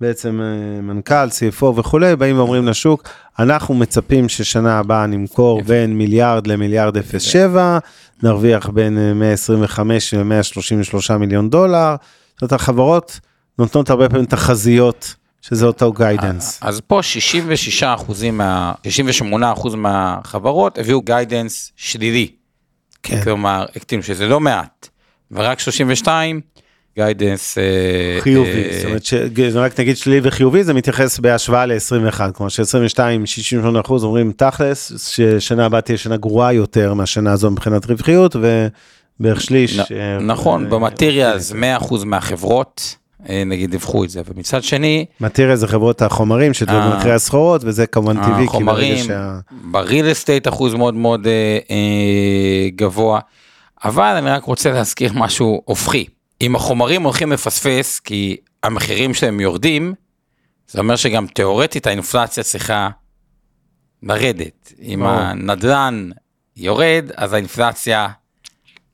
[0.02, 3.04] בעצם אה, מנכ"ל, CFO וכולי, באים ואומרים לשוק,
[3.40, 7.80] אנחנו מצפים ששנה הבאה נמכור בין מיליארד למיליארד 07,
[8.24, 11.96] נרוויח בין 125 אה, ל-133 מיליון דולר.
[12.34, 13.20] זאת אומרת, החברות
[13.60, 16.60] נותנות הרבה פעמים תחזיות שזה אותו guidance.
[16.62, 22.32] אז פה 66 אחוזים, מה, 68 אחוז מהחברות הביאו guidance שלילי.
[23.04, 23.24] כן.
[23.24, 23.66] כלומר,
[24.02, 24.90] שזה לא מעט,
[25.32, 26.42] ורק 32
[26.96, 27.64] guidance אה,
[28.22, 29.14] חיובי, אה, זאת אומרת, ש...
[29.56, 35.66] רק נגיד שלילי וחיובי זה מתייחס בהשוואה ל-21, כלומר ש-22, 68 אחוז אומרים תכלס, ששנה
[35.66, 39.80] הבאה תהיה שנה גרועה יותר מהשנה הזו מבחינת רווחיות, ובערך שליש.
[39.80, 39.86] אה,
[40.20, 42.96] נכון, ב materials 100 אחוז מהחברות.
[43.46, 45.06] נגיד דיווחו את זה, ומצד שני...
[45.22, 49.40] מטריה זה חברות החומרים שתלוי במחירי הסחורות, וזה כמובן טבעי, כי ברגע שה...
[49.52, 51.28] בריל אסטייט אחוז מאוד מאוד
[52.76, 53.20] גבוה,
[53.84, 56.06] אבל אני רק רוצה להזכיר משהו הופכי.
[56.42, 59.94] אם החומרים הולכים לפספס, כי המחירים שלהם יורדים,
[60.68, 62.90] זה אומר שגם תיאורטית האינפלציה צריכה
[64.04, 64.74] לרדת.
[64.82, 66.10] אם הנדל"ן
[66.58, 68.08] יורד, אז האינפלציה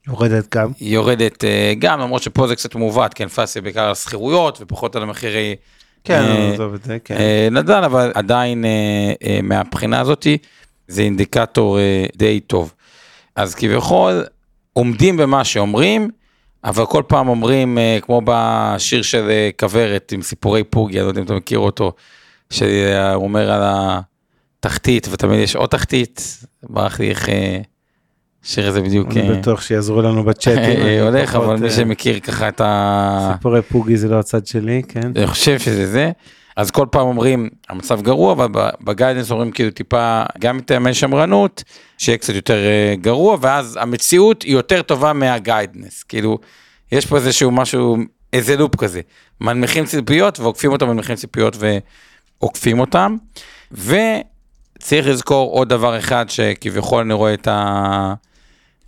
[0.08, 0.71] יורדת גם.
[0.82, 5.04] יורדת אה, גם, למרות שפה זה קצת מעוות, כי אינפלציה בעיקר על שכירויות ופחות על
[5.04, 5.56] המחירי
[6.04, 7.17] כן, עזוב את זה, כן.
[7.17, 10.38] אה, נדל"ן, אבל עדיין אה, מהבחינה הזאתי
[10.88, 11.80] זה אינדיקטור
[12.15, 12.74] די טוב.
[13.36, 14.24] אז כביכול
[14.77, 16.09] עומדים במה שאומרים,
[16.63, 21.25] אבל כל פעם אומרים, כמו בשיר של כוורת עם סיפורי פוגי, אני לא יודע אם
[21.25, 21.93] אתה מכיר אותו,
[22.49, 22.69] שהוא
[23.15, 23.61] אומר על
[24.59, 26.38] התחתית, ותמיד יש עוד תחתית,
[26.69, 27.29] ברח לי איך...
[28.45, 29.11] השיר הזה בדיוק...
[29.11, 30.57] אני אה, בטוח שיעזרו לנו בצ'אט.
[30.57, 33.31] אה, הולך, אבל מי אה, שמכיר ככה את ה...
[33.33, 35.11] סיפורי פוגי זה לא הצד שלי, כן.
[35.15, 36.11] אני חושב שזה זה.
[36.56, 38.48] אז כל פעם אומרים, המצב גרוע, אבל
[38.82, 41.63] ב guidance אומרים כאילו טיפה, גם מטעמי שמרנות,
[41.98, 42.58] שיהיה קצת יותר
[43.02, 46.04] גרוע, ואז המציאות היא יותר טובה מה guidance.
[46.04, 46.38] כאילו,
[46.91, 47.98] יש פה איזשהו משהו,
[48.34, 49.02] איזה לופ כזה.
[49.41, 51.58] מנמיכים ציפיות ועוקפים אותם, מנמיכים ציפיות
[52.39, 53.18] ועוקפים אותם.
[53.72, 58.13] וצריך לזכור עוד דבר אחד, שכביכול אני רואה את ה...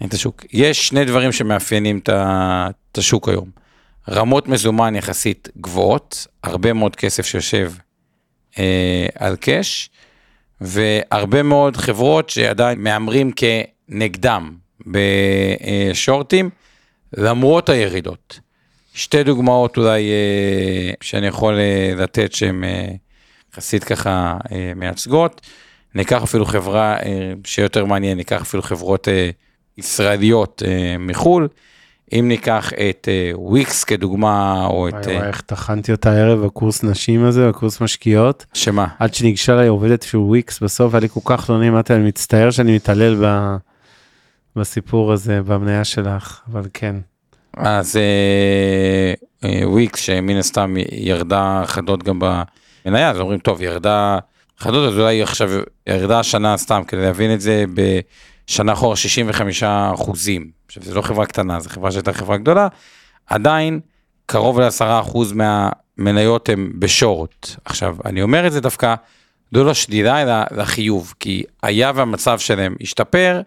[0.06, 0.46] את השוק.
[0.54, 3.67] יש שני דברים שמאפיינים את השוק היום.
[4.10, 7.72] רמות מזומן יחסית גבוהות, הרבה מאוד כסף שיושב
[8.60, 9.90] אה, על קאש,
[10.62, 14.56] והרבה מאוד חברות שעדיין מהמרים כנגדם
[14.88, 16.50] בשורטים,
[17.18, 18.40] למרות הירידות.
[18.94, 22.88] שתי דוגמאות אולי אה, שאני יכול אה, לתת שהן אה,
[23.54, 25.42] יחסית ככה אה, מייצגות.
[25.96, 29.30] ניקח אפילו חברה אה, שיותר מעניין, ניקח אפילו חברות אה,
[29.78, 31.48] ישראליות אה, מחו"ל.
[32.14, 34.94] אם ניקח את אה, וויקס כדוגמה, או את...
[34.94, 38.46] וואי, וואי, אה, איך טחנתי אותה הערב בקורס נשים הזה, בקורס משקיעות.
[38.54, 38.88] שמה?
[39.00, 42.08] עד שניגשה אליי עובדת של וויקס, בסוף היה לי כל כך לא נעים, אמרתי, אני
[42.08, 43.56] מצטער שאני מתעלל ב...
[44.56, 46.96] בסיפור הזה, במניה שלך, אבל כן.
[47.58, 49.14] אז אה,
[49.50, 54.20] אה, וויקס שמן הסתם ירדה חדות גם במניה, אז אומרים טוב ירדה
[54.58, 55.50] חדות, אז אולי עכשיו
[55.88, 60.57] ירדה השנה סתם כדי להבין את זה בשנה אחורה 65 אחוזים.
[60.68, 62.68] עכשיו זו לא חברה קטנה, זו חברה שהייתה חברה גדולה,
[63.28, 63.80] עדיין
[64.26, 67.56] קרוב ל-10 אחוז מהמניות הם בשורט.
[67.66, 68.96] עכשיו אני אומר את זה דווקא
[69.52, 73.42] לא לשלילה אלא לחיוב, כי היה והמצב שלהם השתפר.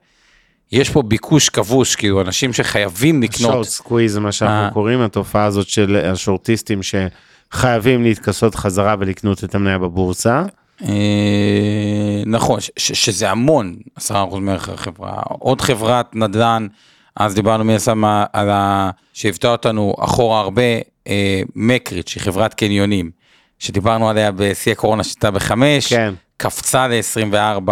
[0.72, 3.52] יש פה ביקוש כבוש, כאילו אנשים שחייבים לקנות.
[3.52, 4.32] short squeeze מה אה.
[4.32, 10.42] שאנחנו קוראים, התופעה הזאת של השורטיסטים שחייבים להתכסות חזרה ולקנות את המניה בבורסה.
[10.84, 15.22] אה, נכון, שזה המון, 10% מערך החברה.
[15.26, 16.66] עוד חברת נדל"ן,
[17.16, 18.90] אז דיברנו מן הסתם על ה...
[19.12, 20.62] שהפתעה אותנו אחורה הרבה,
[21.08, 23.10] אה, Macerich, שהיא חברת קניונים,
[23.58, 26.14] שדיברנו עליה בשיא הקורונה שהייתה בחמש, כן.
[26.36, 27.70] קפצה ל-24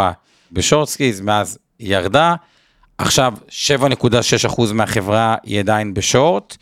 [0.53, 2.35] בשורטסקיז, מאז ירדה.
[2.99, 6.57] עכשיו 7.6% מהחברה היא עדיין בשורט,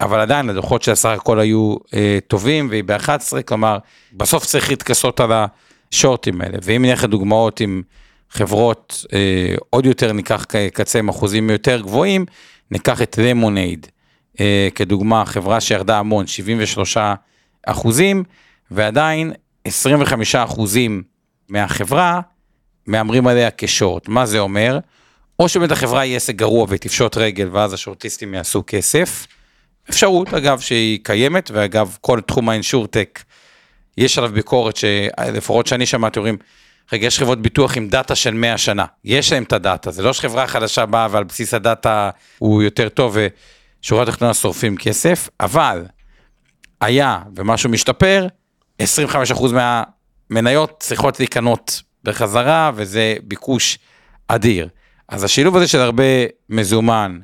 [0.00, 3.78] אבל עדיין הדוחות של הסך הכל היו אה, טובים והיא ב-11, כלומר
[4.12, 5.30] בסוף צריך להתכסות על
[5.92, 6.58] השורטים האלה.
[6.62, 7.82] ואם נלך לדוגמאות עם
[8.30, 12.26] חברות אה, עוד יותר ניקח קצה עם אחוזים יותר גבוהים,
[12.70, 13.86] ניקח את למונייד
[14.40, 16.96] אה, כדוגמה, חברה שירדה המון, 73
[17.66, 18.24] אחוזים,
[18.70, 19.32] ועדיין
[19.64, 21.02] 25 אחוזים
[21.48, 22.20] מהחברה
[22.86, 24.08] מהמרים עליה כשורט.
[24.08, 24.78] מה זה אומר?
[25.38, 29.26] או שבאמת החברה יהיה עסק גרוע ותפשוט רגל ואז השורטיסטים יעשו כסף.
[29.90, 33.22] אפשרות אגב שהיא קיימת ואגב כל תחום האינשורטק
[33.98, 36.36] יש עליו ביקורת שלפחות שאני שמעתי אומרים
[36.92, 40.12] רגע יש חברות ביטוח עם דאטה של 100 שנה יש להם את הדאטה זה לא
[40.12, 43.16] שחברה חדשה באה ועל בסיס הדאטה הוא יותר טוב
[43.82, 45.84] ושורה תחתונה שורפים כסף אבל
[46.80, 48.26] היה ומשהו משתפר
[48.82, 48.84] 25%
[50.30, 53.78] מהמניות צריכות להיקנות בחזרה וזה ביקוש
[54.28, 54.68] אדיר.
[55.08, 56.04] אז השילוב הזה של הרבה
[56.48, 57.18] מזומן,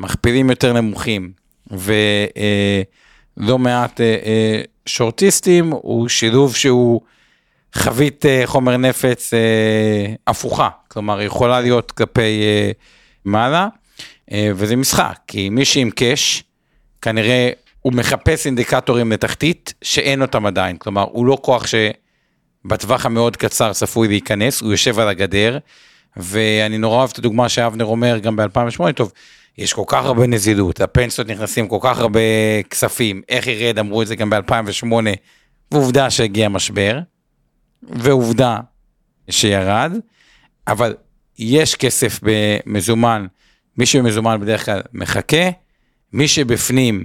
[0.00, 1.32] מכפילים יותר נמוכים
[1.70, 7.00] ולא מעט אה, אה, שורטיסטים הוא שילוב שהוא
[7.74, 12.70] חבית אה, חומר נפץ אה, הפוכה, כלומר יכולה להיות כלפי אה,
[13.24, 13.68] מעלה
[14.54, 16.44] וזה משחק, כי מי שעם קאש
[17.02, 23.72] כנראה הוא מחפש אינדיקטורים לתחתית שאין אותם עדיין, כלומר הוא לא כוח שבטווח המאוד קצר
[23.72, 25.58] צפוי להיכנס, הוא יושב על הגדר.
[26.16, 29.12] ואני נורא אוהב את הדוגמה שאבנר אומר גם ב-2008, טוב,
[29.58, 32.20] יש כל כך הרבה נזילות, הפנסיות נכנסים כל כך הרבה
[32.70, 34.86] כספים, איך ירד, אמרו את זה גם ב-2008,
[35.72, 36.98] ועובדה שהגיע משבר,
[37.88, 38.60] ועובדה
[39.30, 39.92] שירד,
[40.66, 40.94] אבל
[41.38, 43.26] יש כסף במזומן,
[43.78, 45.50] מי שמזומן בדרך כלל מחכה,
[46.12, 47.04] מי שבפנים,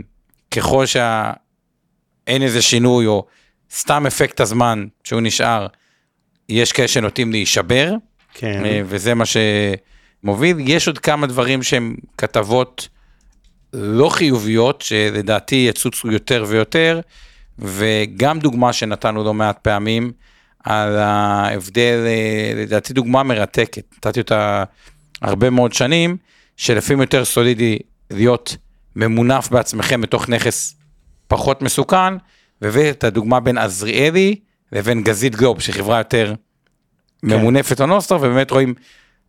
[0.52, 3.26] ככל שאין איזה שינוי או
[3.72, 5.68] סתם אפקט הזמן שהוא נשאר,
[6.50, 7.94] יש כאלה שנוטים להישבר.
[8.34, 8.66] כן.
[8.66, 10.58] אה, וזה מה שמוביל.
[10.60, 12.90] יש עוד כמה דברים שהם כתבות
[13.74, 17.00] לא חיוביות, שלדעתי יצוצו יותר ויותר,
[17.60, 20.12] וגם דוגמה שנתנו לא מעט פעמים,
[20.64, 24.64] על ההבדל, אה, לדעתי דוגמה מרתקת, נתתי אותה
[25.22, 26.18] הרבה מאוד שנים,
[26.58, 27.78] שלפעמים יותר סולידי
[28.12, 28.58] להיות
[28.96, 30.76] ממונף בעצמכם בתוך נכס
[31.28, 32.14] פחות מסוכן,
[32.62, 34.36] והבאתי את הדוגמה בין עזריאלי
[34.72, 36.34] לבין גזית גלוב, שהיא חברה יותר
[37.24, 38.74] ממונפת או נוסטר, ובאמת רואים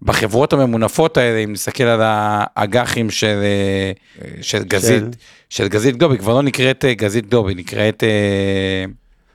[0.03, 5.05] בחברות הממונפות האלה, אם נסתכל על האג"חים של, אה, של גזית,
[5.49, 8.03] של גזית גלוב, היא כבר לא נקראת אה, גזית גלוב, היא נקראת...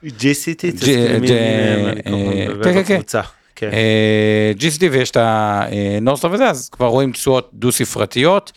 [0.03, 0.63] אה, G City,
[1.15, 3.21] אני כל אה, הזמן כן, כן,
[3.55, 3.69] כן.
[3.73, 8.51] אה, G City ויש את הנורסטר וזה, אז כבר רואים תשואות דו ספרתיות,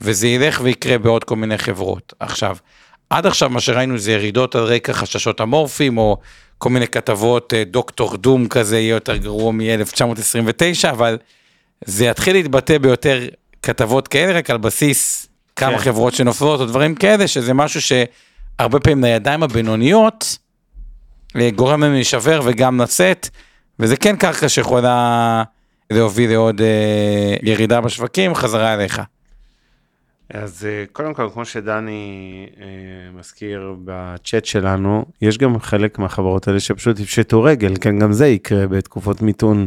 [0.00, 2.12] וזה ילך ויקרה בעוד כל מיני חברות.
[2.20, 2.56] עכשיו,
[3.10, 6.16] עד עכשיו מה שראינו זה ירידות על רקע חששות אמורפיים, או
[6.58, 11.18] כל מיני כתבות אה, Doctor Doom כזה יהיה יותר גרוע מ-1929, אבל
[11.84, 13.20] זה יתחיל להתבטא ביותר
[13.62, 15.78] כתבות כאלה, רק על בסיס כמה כן.
[15.78, 20.47] חברות שנופלות או דברים כאלה, שזה משהו שהרבה פעמים לידיים הבינוניות, אה,
[21.54, 23.28] גורם להם להישבר וגם לצאת,
[23.78, 25.42] וזה כן קרקע שיכולה
[25.90, 29.02] להוביל לעוד אה, ירידה בשווקים, חזרה אליך.
[30.34, 32.66] אז אה, קודם כל, כמו שדני אה,
[33.18, 38.66] מזכיר בצ'אט שלנו, יש גם חלק מהחברות האלה שפשוט יפשטו רגל, כן, גם זה יקרה
[38.66, 39.66] בתקופות מיתון,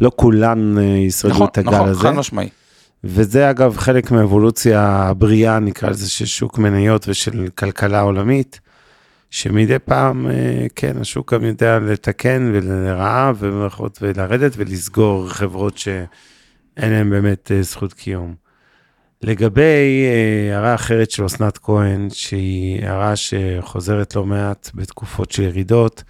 [0.00, 2.00] לא כולן אה, ישרדו נכון, את הגל נכון, הזה.
[2.00, 2.48] חד משמעי.
[3.04, 8.60] וזה אגב חלק מהאבולוציה הבריאה, נקרא לזה, של שוק מניות ושל כלכלה עולמית,
[9.30, 17.10] שמדי פעם, אה, כן, השוק גם יודע לתקן ולרעה ובמירכאות ולרדת ולסגור חברות שאין להן
[17.10, 18.34] באמת אה, זכות קיום.
[19.22, 26.02] לגבי אה, הערה אחרת של אסנת כהן, שהיא הערה שחוזרת לא מעט בתקופות של ירידות,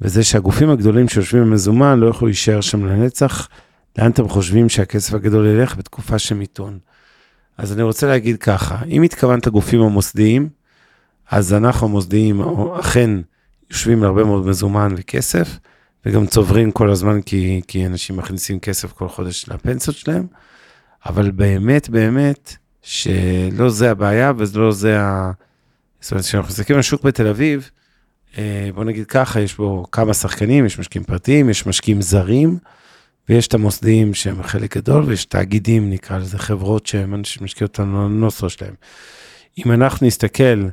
[0.00, 3.48] וזה שהגופים הגדולים שיושבים במזומן לא יוכלו להישאר שם לנצח.
[3.98, 6.78] לאן אתם חושבים שהכסף הגדול ילך בתקופה של מיתון?
[7.58, 10.48] אז אני רוצה להגיד ככה, אם התכוונת גופים המוסדיים,
[11.30, 12.40] אז אנחנו המוסדיים
[12.80, 13.10] אכן
[13.70, 15.58] יושבים הרבה מאוד מזומן וכסף,
[16.06, 20.26] וגם צוברים כל הזמן כי, כי אנשים מכניסים כסף כל חודש לפנסיות שלהם,
[21.06, 25.32] אבל באמת, באמת, שלא זה הבעיה ולא זה ה...
[26.00, 27.70] זאת אומרת, כשאנחנו מסתכלים על השוק בתל אביב,
[28.38, 32.58] אה, בוא נגיד ככה, יש בו כמה שחקנים, יש משקיעים פרטיים, יש משקיעים זרים,
[33.28, 38.74] ויש את המוסדיים שהם חלק גדול, ויש תאגידים, נקרא לזה חברות שמשקיעות את הנוסו שלהם.
[39.58, 40.68] אם אנחנו נסתכל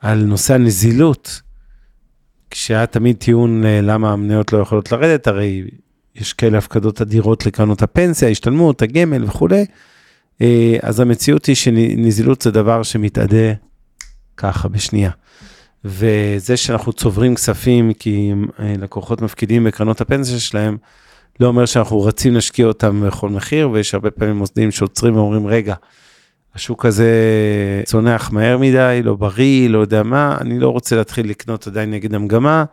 [0.00, 1.42] על נושא הנזילות,
[2.50, 5.64] כשהיה תמיד טיעון אה, למה המניות לא יכולות לרדת, הרי
[6.14, 9.64] יש כאלה הפקדות אדירות לקרנות הפנסיה, השתלמות, הגמל וכולי,
[10.40, 13.52] אה, אז המציאות היא שנזילות זה דבר שמתאדה
[14.36, 15.10] ככה בשנייה.
[15.84, 20.76] וזה שאנחנו צוברים כספים כי אה, לקוחות מפקידים בקרנות הפנסיה שלהם,
[21.40, 25.74] לא אומר שאנחנו רצים להשקיע אותם בכל מחיר, ויש הרבה פעמים מוסדים שעוצרים ואומרים, רגע,
[26.54, 27.12] השוק הזה
[27.84, 32.14] צונח מהר מדי, לא בריא, לא יודע מה, אני לא רוצה להתחיל לקנות עדיין נגד
[32.14, 32.64] המגמה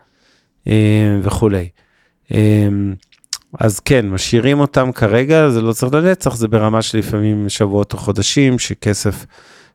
[0.67, 1.69] אה, וכולי.
[2.33, 2.67] אה,
[3.59, 7.97] אז כן, משאירים אותם כרגע, זה לא צריך לנצח, זה ברמה של לפעמים שבועות או
[7.97, 9.25] חודשים, שכסף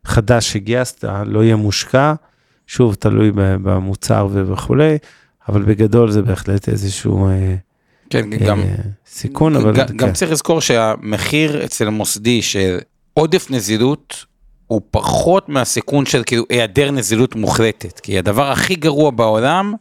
[0.05, 2.15] חדש שגייסת לא יהיה מושקע.
[2.67, 4.99] שוב, תלוי במוצר וכולי,
[5.49, 7.55] אבל בגדול זה בהחלט איזשהו אה,
[8.11, 8.63] כן, אה, גם,
[9.07, 9.73] סיכון, אבל...
[9.75, 9.97] גם, כן.
[9.97, 12.41] גם צריך לזכור שהמחיר אצל המוסדי
[13.15, 14.25] עודף נזילות,
[14.67, 19.75] הוא פחות מהסיכון של כאילו היעדר נזילות מוחלטת, כי הדבר הכי גרוע בעולם,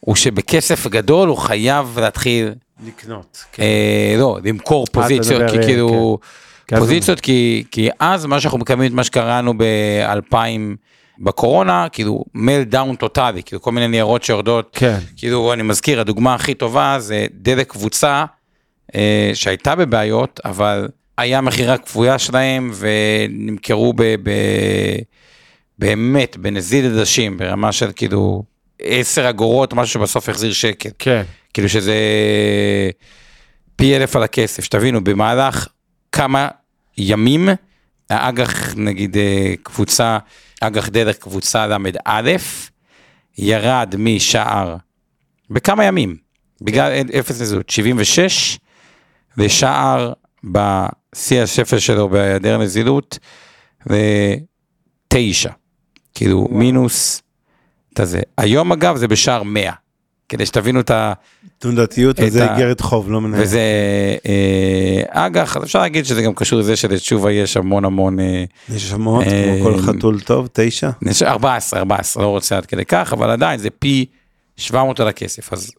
[0.00, 2.54] הוא שבכסף גדול הוא חייב להתחיל...
[2.86, 3.44] לקנות.
[3.52, 3.62] כן.
[3.62, 6.18] אה, לא, למכור פוזיציות, כי כאילו...
[6.66, 6.78] כן.
[6.78, 10.36] פוזיציות, כי, כי אז מה שאנחנו מקיימים את מה שקראנו ב-2000...
[11.20, 14.98] בקורונה, כאילו meltdown טוטאלי, כאילו כל מיני ניירות שיורדות, כן.
[15.16, 18.24] כאילו אני מזכיר, הדוגמה הכי טובה זה דלק קבוצה
[18.94, 24.30] אה, שהייתה בבעיות, אבל היה מכירה כפויה שלהם ונמכרו ב, ב,
[25.78, 28.42] באמת בנזיד עדשים, ברמה של כאילו
[28.82, 30.88] 10 אגורות, משהו שבסוף החזיר שקל.
[30.98, 31.22] כן.
[31.54, 31.94] כאילו שזה
[33.76, 35.68] פי אלף על הכסף, שתבינו, במהלך
[36.12, 36.48] כמה
[36.98, 37.48] ימים,
[38.10, 40.18] האג"ח נגיד אה, קבוצה,
[40.60, 42.30] אג"ח דרך קבוצה ל"א,
[43.38, 44.76] ירד משער
[45.50, 46.16] בכמה ימים,
[46.62, 48.58] בגלל אפס נזילות, 76,
[49.38, 50.12] ושער
[50.44, 53.18] בשיא השפל שלו בהיעדר נזילות,
[53.86, 55.50] ותשע,
[56.14, 56.54] כאילו וואו.
[56.54, 57.22] מינוס
[57.92, 58.20] את הזה.
[58.38, 59.72] היום אגב זה בשער 100,
[60.28, 61.12] כדי שתבינו את ה...
[61.58, 63.42] תנודתיות, וזה איגרת חוב, לא מנהל.
[63.42, 63.60] וזה
[64.26, 68.20] אה, אג"ח, אז אפשר להגיד שזה גם קשור לזה שלתשובה יש המון המון...
[68.20, 70.90] אה, יש המון, אה, כמו כל חתול טוב, תשע?
[71.22, 74.06] 14, 14, לא רוצה עד כדי כך, אבל עדיין זה פי
[74.56, 75.52] 700 על הכסף.
[75.52, 75.70] אז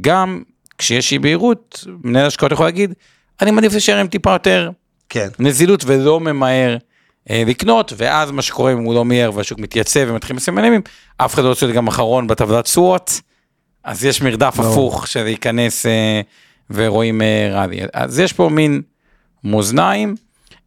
[0.00, 0.42] גם
[0.78, 2.94] כשיש אי בהירות, מנהל השקעות יכול להגיד,
[3.42, 4.70] אני מעדיף להישאר עם טיפה יותר
[5.08, 5.28] כן.
[5.38, 6.76] נזילות ולא ממהר
[7.30, 10.80] אה, לקנות, ואז מה שקורה אם הוא לא מיהר והשוק מתייצב ומתחיל לסימנים,
[11.16, 13.20] אף אחד לא רוצה להיות גם אחרון בטבלת תשואות.
[13.84, 14.70] אז יש מרדף לא.
[14.70, 16.20] הפוך שזה ייכנס אה,
[16.70, 17.80] ורואים אה, רדי.
[17.92, 18.82] אז יש פה מין
[19.44, 20.14] מאזניים.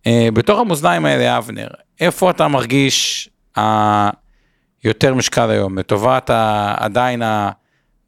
[0.08, 1.68] אה, בתוך המאזניים האלה, אבנר,
[2.00, 5.78] איפה אתה מרגיש היותר משקל היום?
[5.78, 7.22] לטובת ה, עדיין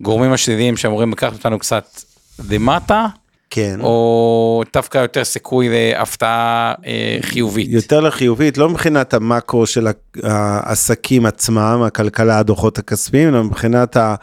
[0.02, 1.86] הגורמים השליליים שאמורים לקחת אותנו קצת
[2.50, 3.06] למטה?
[3.56, 3.80] כן.
[3.82, 7.68] או דווקא יותר סיכוי להפתעה אה, חיובית?
[7.70, 9.88] יותר לחיובית, לא מבחינת המאקרו של
[10.24, 14.16] העסקים עצמם, הכלכלה, הדוחות הכספיים, אלא מבחינת ה...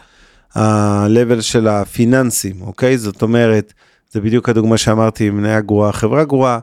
[0.55, 2.99] ה-level של הפיננסים, אוקיי?
[2.99, 3.73] זאת אומרת,
[4.11, 6.59] זה בדיוק הדוגמה שאמרתי, מניה גרועה, חברה גרועה,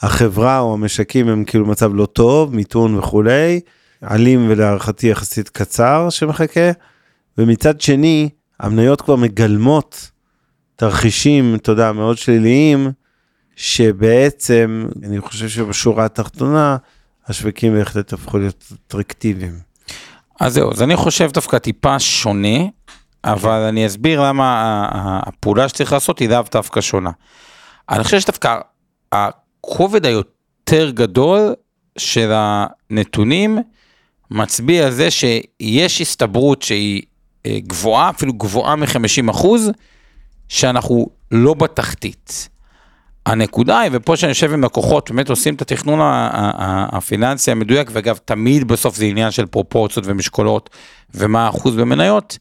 [0.00, 3.60] החברה או המשקים הם כאילו מצב לא טוב, מיתון וכולי,
[4.02, 6.70] עלים ולהערכתי יחסית קצר שמחכה,
[7.38, 8.28] ומצד שני,
[8.60, 10.10] המניות כבר מגלמות
[10.78, 12.90] תרחישים, אתה יודע, מאוד שליליים,
[13.56, 16.76] שבעצם, אני חושב שבשורה התחתונה,
[17.26, 19.58] השווקים בהחלט הפכו להיות אטרקטיביים.
[20.40, 22.58] אז זהו, אז אני חושב דווקא טיפה שונה,
[23.24, 24.88] אבל אני אסביר למה
[25.26, 27.10] הפעולה שצריך לעשות היא לאו דווקא שונה.
[27.90, 28.58] אני חושב שדווקא
[29.12, 31.54] הכובד היותר גדול
[31.98, 33.58] של הנתונים
[34.30, 37.02] מצביע על זה שיש הסתברות שהיא
[37.46, 39.70] אה, גבוהה, אפילו גבוהה מ-50 אחוז,
[40.48, 42.48] שאנחנו לא בתחתית.
[43.26, 45.98] הנקודה היא, ופה שאני יושב עם לקוחות, באמת עושים את התכנון
[46.92, 50.70] הפיננסי המדויק, ואגב, תמיד בסוף זה עניין של פרופורציות ומשקולות,
[51.14, 52.38] ומה האחוז במניות,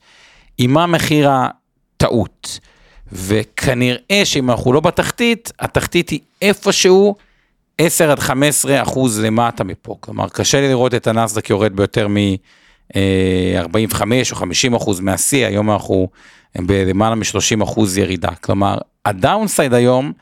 [0.58, 2.60] היא מה מחיר הטעות.
[3.14, 7.16] וכנראה שאם אנחנו לא בתחתית, התחתית היא איפשהו
[7.78, 9.96] 10 עד 15 אחוז למטה מפה.
[10.00, 14.02] כלומר, קשה לי לראות את הנסדק יורד ביותר מ-45
[14.32, 16.08] או 50 אחוז מהשיא, היום אנחנו
[16.66, 18.36] בלמעלה מ-30 אחוז ירידה.
[18.36, 20.14] כלומר, הדאונסייד היום,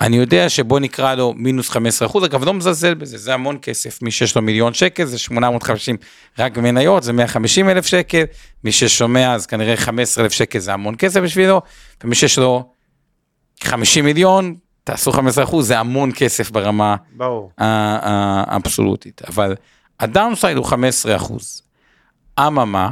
[0.00, 4.02] אני יודע שבוא נקרא לו מינוס 15 אחוז, אגב לא מזלזל בזה, זה המון כסף,
[4.02, 5.96] מי שיש לו מיליון שקל זה 850
[6.38, 8.22] רק מניות, זה 150 אלף שקל,
[8.64, 11.62] מי ששומע אז כנראה 15 אלף שקל זה המון כסף בשבילו,
[12.04, 12.72] ומי שיש לו
[13.62, 16.96] 50 מיליון, תעשו 15 אחוז, זה המון כסף ברמה
[17.58, 19.54] האבסולוטית, אבל
[20.00, 21.62] הדאונסייד הוא 15 אחוז.
[22.40, 22.90] אממה,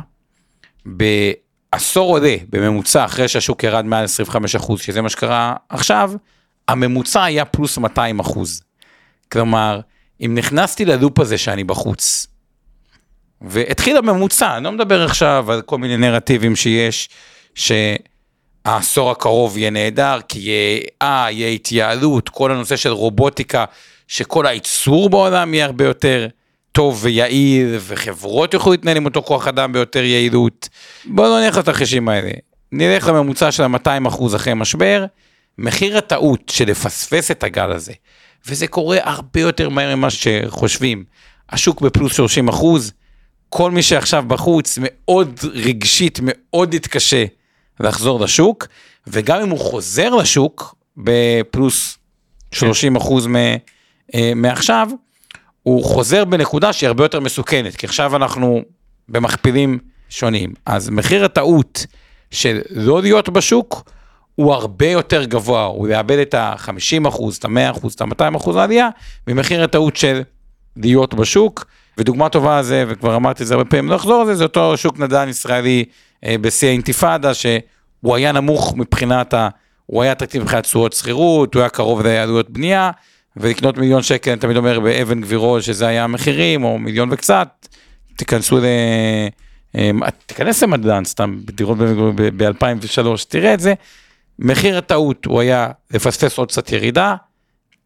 [1.72, 6.12] בעשור עולה בממוצע אחרי שהשוק ירד מעל 25 אחוז, שזה מה שקרה עכשיו,
[6.68, 8.62] הממוצע היה פלוס 200 אחוז.
[9.32, 9.80] כלומר,
[10.20, 12.26] אם נכנסתי ללופ הזה שאני בחוץ,
[13.40, 17.08] והתחיל הממוצע, אני לא מדבר עכשיו על כל מיני נרטיבים שיש,
[17.54, 23.64] שהעשור הקרוב יהיה נהדר, כי יהיה אה, יהיה התייעלות, כל הנושא של רובוטיקה,
[24.08, 26.28] שכל הייצור בעולם יהיה הרבה יותר
[26.72, 30.68] טוב ויעיל, וחברות יוכלו להתנהל עם אותו כוח אדם ביותר יעילות.
[31.04, 32.30] בואו לא נלך לתרחישים האלה.
[32.72, 35.04] נלך לממוצע של ה-200 אחוז אחרי משבר,
[35.58, 37.92] מחיר הטעות של לפספס את הגל הזה,
[38.46, 41.04] וזה קורה הרבה יותר מהר ממה שחושבים.
[41.50, 42.92] השוק בפלוס 30 אחוז,
[43.48, 47.24] כל מי שעכשיו בחוץ מאוד רגשית, מאוד יתקשה
[47.80, 48.66] לחזור לשוק,
[49.06, 51.98] וגם אם הוא חוזר לשוק בפלוס
[52.52, 53.28] 30 אחוז
[54.14, 54.88] אה, מעכשיו,
[55.62, 58.62] הוא חוזר בנקודה שהיא הרבה יותר מסוכנת, כי עכשיו אנחנו
[59.08, 60.52] במכפילים שונים.
[60.66, 61.86] אז מחיר הטעות
[62.30, 63.90] של לא להיות בשוק,
[64.34, 68.56] הוא הרבה יותר גבוה, הוא יאבד את ה-50 אחוז, את ה-100 אחוז, את ה-200 אחוז
[68.56, 68.88] העלייה,
[69.26, 70.22] ממחיר הטעות של
[70.76, 71.64] להיות בשוק.
[71.98, 74.76] ודוגמה טובה לזה, וכבר אמרתי את זה הרבה פעמים, לא אחזור על זה, זה אותו
[74.76, 75.84] שוק נדל"ן ישראלי
[76.24, 79.48] אה, בשיא האינתיפאדה, שהוא היה נמוך מבחינת ה...
[79.86, 82.90] הוא היה אטרקטיבי מבחינת תשואות שכירות, הוא היה קרוב לעלויות בנייה,
[83.36, 87.68] ולקנות מיליון שקל, אני תמיד אומר, באבן גבירול, שזה היה המחירים, או מיליון וקצת,
[88.16, 88.64] תיכנסו ל...
[89.76, 89.90] אה,
[90.26, 91.78] תיכנס לנדל"ן סתם, בדירות
[92.36, 93.74] ב-2003, תראה את זה,
[94.38, 97.14] מחיר הטעות הוא היה לפספס עוד קצת ירידה,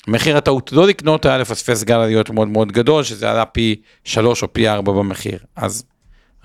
[0.08, 4.42] מחיר הטעות לא לקנות היה לפספס גל עליות מאוד מאוד גדול, שזה עלה פי 3
[4.42, 5.38] או פי 4 במחיר.
[5.56, 5.84] אז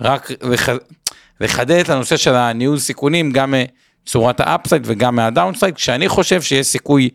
[0.00, 0.68] רק לח...
[1.40, 3.54] לחדד את הנושא של הניהול סיכונים, גם
[4.04, 7.10] מצורת ה upside וגם מה downside, כשאני חושב שיש סיכוי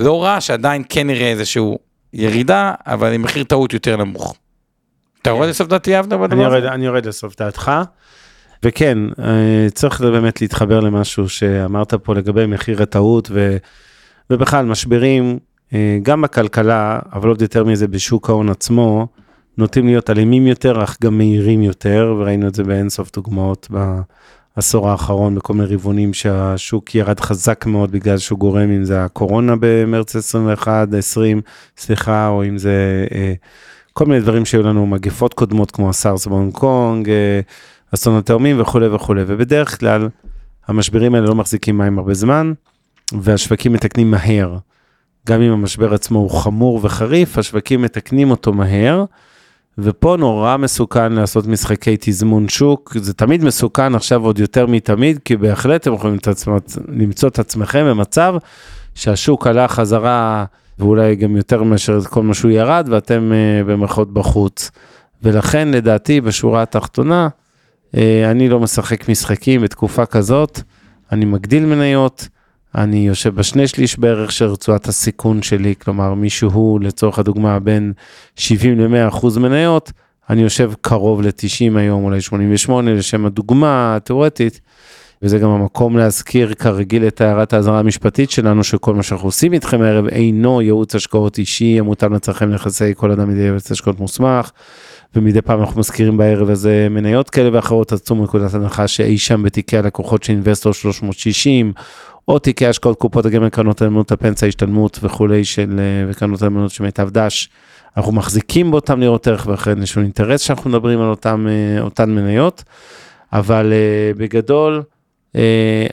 [0.00, 1.78] לא רע, שעדיין כן נראה איזשהו
[2.12, 4.34] ירידה, אבל עם מחיר טעות יותר נמוך.
[5.22, 6.68] אתה יורד לסוף דעתי אבנר בדבר הזה?
[6.68, 7.72] אני יורד לסוף דעתך.
[8.62, 13.56] וכן, אה, צריך באמת להתחבר למשהו שאמרת פה לגבי מחיר הטעות ו...
[14.30, 15.38] ובכלל משברים,
[15.74, 19.06] אה, גם בכלכלה, אבל עוד יותר מזה בשוק ההון עצמו,
[19.58, 23.68] נוטים להיות אלימים יותר, אך גם מהירים יותר, וראינו את זה באינסוף דוגמאות
[24.60, 29.54] בעשור האחרון, בכל מיני רבעונים שהשוק ירד חזק מאוד בגלל שהוא גורם, אם זה הקורונה
[29.60, 31.40] במרץ 21, 20,
[31.76, 33.32] סליחה, או אם זה אה,
[33.92, 37.40] כל מיני דברים שהיו לנו, מגפות קודמות כמו הסארס בהונג קונג, אה,
[37.94, 40.08] אסון התאומים וכולי וכולי, ובדרך כלל
[40.68, 42.52] המשברים האלה לא מחזיקים מים הרבה זמן,
[43.12, 44.56] והשווקים מתקנים מהר.
[45.28, 49.04] גם אם המשבר עצמו הוא חמור וחריף, השווקים מתקנים אותו מהר,
[49.78, 55.36] ופה נורא מסוכן לעשות משחקי תזמון שוק, זה תמיד מסוכן עכשיו עוד יותר מתמיד, כי
[55.36, 56.16] בהחלט אתם יכולים
[56.88, 58.34] למצוא את עצמכם במצב
[58.94, 60.44] שהשוק עלה חזרה,
[60.78, 64.70] ואולי גם יותר מאשר כל מה שהוא ירד, ואתם uh, במרכאות בחוץ.
[65.22, 67.98] ולכן לדעתי בשורה התחתונה, uh,
[68.30, 70.60] אני לא משחק משחקים בתקופה כזאת,
[71.12, 72.28] אני מגדיל מניות,
[72.74, 77.92] אני יושב בשני שליש בערך של רצועת הסיכון שלי, כלומר מישהו לצורך הדוגמה בין
[78.36, 79.92] 70 ל-100 אחוז מניות,
[80.30, 84.60] אני יושב קרוב ל-90 היום, אולי 88 לשם הדוגמה התיאורטית,
[85.22, 89.82] וזה גם המקום להזכיר כרגיל את הערת האזהרה המשפטית שלנו, שכל מה שאנחנו עושים איתכם
[89.82, 94.50] הערב אינו ייעוץ השקעות אישי, המותאם לצרכם נכסי כל אדם מדי ייעוץ השקעות מוסמך.
[95.16, 99.42] ומדי פעם אנחנו מזכירים בערב הזה מניות כאלה ואחרות, אז צאו מנקודת הנחה שאי שם
[99.42, 101.72] בתיקי הלקוחות של אינבסטור 360,
[102.30, 106.84] או תיקי השקעות קופות הגמל, קרנות הנאמנות, הפנסיה, השתלמות וכולי של, אה, וקרנות הנאמנות של
[106.84, 107.48] מיטב דש.
[107.96, 109.46] אנחנו מחזיקים באותם ניירות ערך
[109.82, 112.64] יש לנו אינטרס שאנחנו מדברים על אותם, אה, אותן מניות,
[113.32, 114.82] אבל uh, בגדול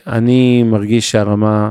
[0.08, 1.70] אני מרגיש שהרמה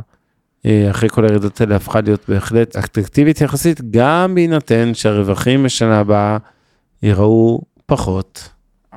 [0.91, 6.37] אחרי כל הירידות האלה הפכה להיות בהחלט אטרקטיבית יחסית, גם בהינתן שהרווחים בשנה הבאה
[7.03, 8.49] ייראו פחות.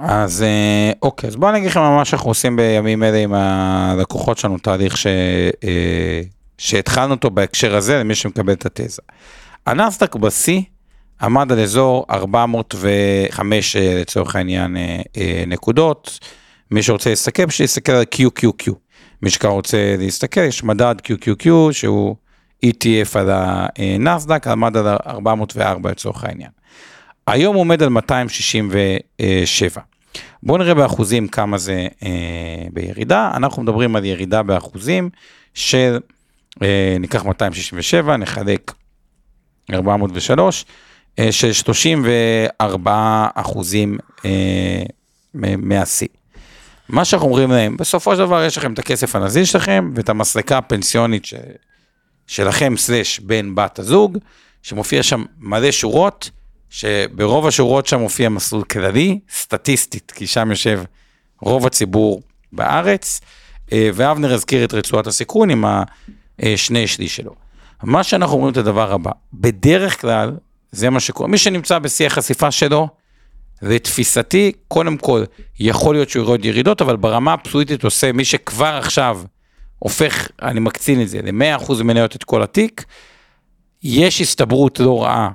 [0.02, 4.38] אז אה, אוקיי, אז בואו אני אגיד לכם מה שאנחנו עושים בימים אלה עם הלקוחות
[4.38, 4.96] שלנו, תהליך
[6.58, 9.02] שהתחלנו אותו בהקשר הזה למי שמקבל את התזה.
[9.66, 10.62] הנסדק בשיא
[11.22, 16.20] עמד על אזור 405 אה, לצורך העניין אה, אה, נקודות.
[16.72, 18.72] מי שרוצה להסתכל, שיסתכל על QQQ.
[19.22, 22.16] מי שכבר רוצה להסתכל, יש מדד QQQ שהוא
[22.66, 23.30] ETF על
[23.78, 26.50] הנסדק, עמד על 404 לצורך העניין.
[27.32, 29.82] היום הוא עומד על 267.
[30.44, 35.10] בואו נראה באחוזים כמה זה אה, בירידה, אנחנו מדברים על ירידה באחוזים
[35.54, 36.00] של,
[36.62, 38.72] אה, ניקח 267, נחלק
[39.74, 40.66] 403,
[41.20, 43.98] אה, של 34 אחוזים
[45.34, 46.08] מהשיא.
[46.90, 50.58] מה שאנחנו אומרים להם, בסופו של דבר יש לכם את הכסף הנזיל שלכם ואת המסלקה
[50.58, 51.34] הפנסיונית ש...
[52.28, 54.18] שלכם סלש בן בת הזוג,
[54.64, 56.30] שמופיע שם מלא שורות,
[56.70, 60.82] שברוב השורות שם מופיע מסלול כללי, סטטיסטית, כי שם יושב
[61.42, 63.22] רוב הציבור בארץ,
[63.72, 65.66] אה, ואבנר הזכיר את רצועת הסיכון עם
[66.40, 67.36] השני שליש שלו.
[67.84, 70.32] מה שאנחנו אומרים את הדבר הבא, בדרך כלל,
[70.72, 72.88] זה מה שקורה, מי שנמצא בשיא החשיפה שלו,
[73.62, 75.24] לתפיסתי, קודם כל,
[75.60, 79.22] יכול להיות שהוא יורד ירידות, אבל ברמה הפסואיטית עושה מי שכבר עכשיו
[79.80, 82.86] הופך, אני מקצין את זה, ל-100% מניות את כל התיק,
[83.84, 85.30] יש הסתברות לא רעה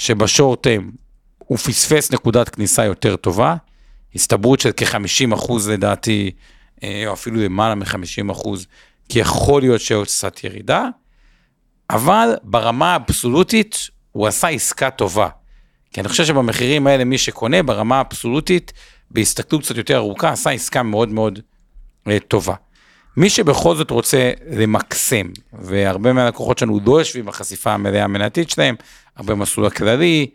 [0.00, 0.90] שבשורט טיים
[1.38, 3.56] הוא פספס נקודת כניסה יותר טובה,
[4.14, 6.30] הסתברות של כ-50% לדעתי,
[6.82, 8.48] אה, או אפילו למעלה מ-50%,
[9.08, 10.88] כי יכול להיות שעוד קצת ירידה,
[11.90, 15.28] אבל ברמה האבסולוטית הוא עשה עסקה טובה.
[15.92, 18.72] כי אני חושב שבמחירים האלה מי שקונה ברמה האבסולוטית,
[19.10, 21.38] בהסתכלות קצת יותר ארוכה, עשה עסקה מאוד מאוד
[22.08, 22.54] אה, טובה.
[23.16, 28.74] מי שבכל זאת רוצה למקסם, והרבה מהלקוחות שלנו לא יושבים בחשיפה המלאה המנתית שלהם,
[29.16, 30.26] הרבה מסלול הכללי,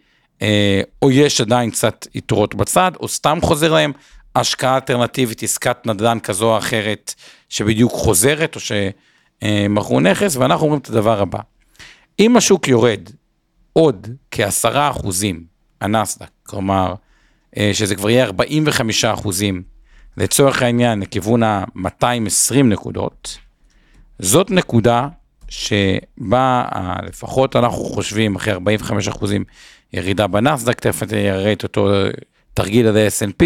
[0.41, 3.91] אה, או יש עדיין קצת יתרות בצד, או סתם חוזר להם
[4.35, 7.13] השקעה אלטרנטיבית, עסקת נדל"ן כזו או אחרת,
[7.49, 11.39] שבדיוק חוזרת, או שמכרו נכס, ואנחנו אומרים את הדבר הבא.
[12.19, 13.09] אם השוק יורד
[13.73, 15.43] עוד כעשרה אחוזים,
[15.81, 16.93] הנסדק, כלומר,
[17.57, 19.74] אה, שזה כבר יהיה 45 אחוזים,
[20.17, 23.37] לצורך העניין, לכיוון ה-220 נקודות,
[24.19, 25.07] זאת נקודה
[25.49, 26.65] שבה
[27.03, 29.43] לפחות אנחנו חושבים, אחרי 45 אחוזים
[29.93, 31.89] ירידה בנסדק, תכף אני אראה את אותו
[32.53, 33.45] תרגיל על ה-S&P,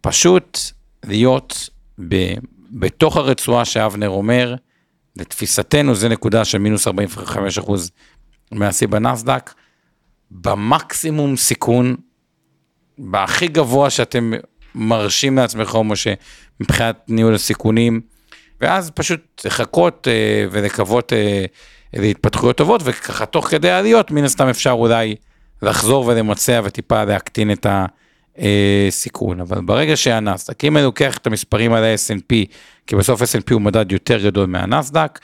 [0.00, 0.58] פשוט
[1.04, 1.68] להיות
[2.08, 2.34] ב,
[2.70, 4.54] בתוך הרצועה שאבנר אומר,
[5.16, 7.90] לתפיסתנו זה נקודה של מינוס 45 אחוז
[8.52, 9.54] מהשיא בנסדק,
[10.30, 11.96] במקסימום סיכון,
[12.98, 14.32] בהכי גבוה שאתם
[14.74, 16.14] מרשים לעצמכם, משה,
[16.60, 18.00] מבחינת ניהול הסיכונים,
[18.60, 21.44] ואז פשוט לחכות אה, ולקוות אה,
[21.92, 25.14] להתפתחויות טובות, וככה תוך כדי העליות, מן הסתם אפשר אולי
[25.62, 27.66] לחזור ולמצע וטיפה להקטין את
[28.38, 29.40] הסיכון.
[29.40, 32.34] אבל ברגע שהנסדק, אם אני לוקח את המספרים על ה-S&P,
[32.86, 35.20] כי בסוף S&P הוא מדד יותר גדול מהנסדק,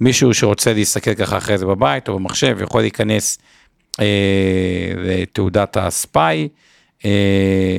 [0.00, 3.38] מישהו שרוצה להסתכל ככה אחרי זה בבית או במחשב, יכול להיכנס
[4.00, 4.06] אה,
[4.96, 6.48] לתעודת הספיי.
[7.04, 7.78] אה,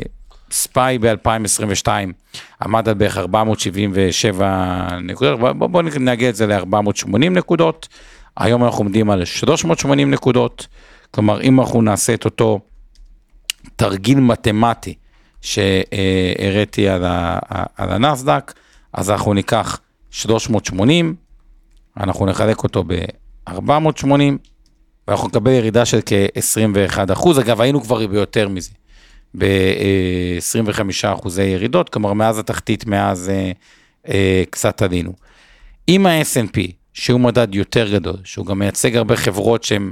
[0.53, 1.87] ספיי ב-2022
[2.61, 7.87] עמד על בערך 477 נקודות, בואו בוא נגיע את זה ל-480 נקודות,
[8.37, 10.67] היום אנחנו עומדים על 380 נקודות,
[11.11, 12.59] כלומר אם אנחנו נעשה את אותו
[13.75, 14.93] תרגיל מתמטי
[15.41, 17.03] שהראיתי על,
[17.77, 18.53] על הנסדק,
[18.93, 19.79] אז אנחנו ניקח
[20.11, 21.15] 380,
[21.97, 24.09] אנחנו נחלק אותו ב-480,
[25.07, 28.71] ואנחנו נקבל ירידה של כ-21 אחוז, אגב היינו כבר ביותר מזה.
[29.37, 33.51] ב-25 אחוזי ירידות, כלומר מאז התחתית, מאז אה,
[34.07, 35.13] אה, קצת עלינו.
[35.87, 39.91] עם ה-S&P, שהוא מדד יותר גדול, שהוא גם מייצג הרבה חברות שהן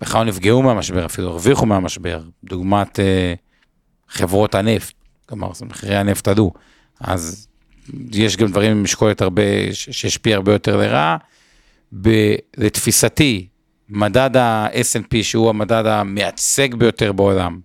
[0.00, 3.34] בכלל נפגעו מהמשבר, אפילו הרוויחו מהמשבר, דוגמת אה,
[4.08, 4.94] חברות הנפט,
[5.26, 6.52] כלומר מחירי הנפט עלו,
[7.00, 7.48] אז
[8.12, 11.16] יש גם דברים עם משקולת הרבה, שהשפיע הרבה יותר לרעה.
[12.56, 13.46] לתפיסתי,
[13.88, 17.60] מדד ה-S&P, שהוא המדד המייצג ביותר בעולם,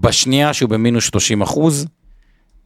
[0.00, 1.86] בשנייה שהוא במינוס 30 אחוז,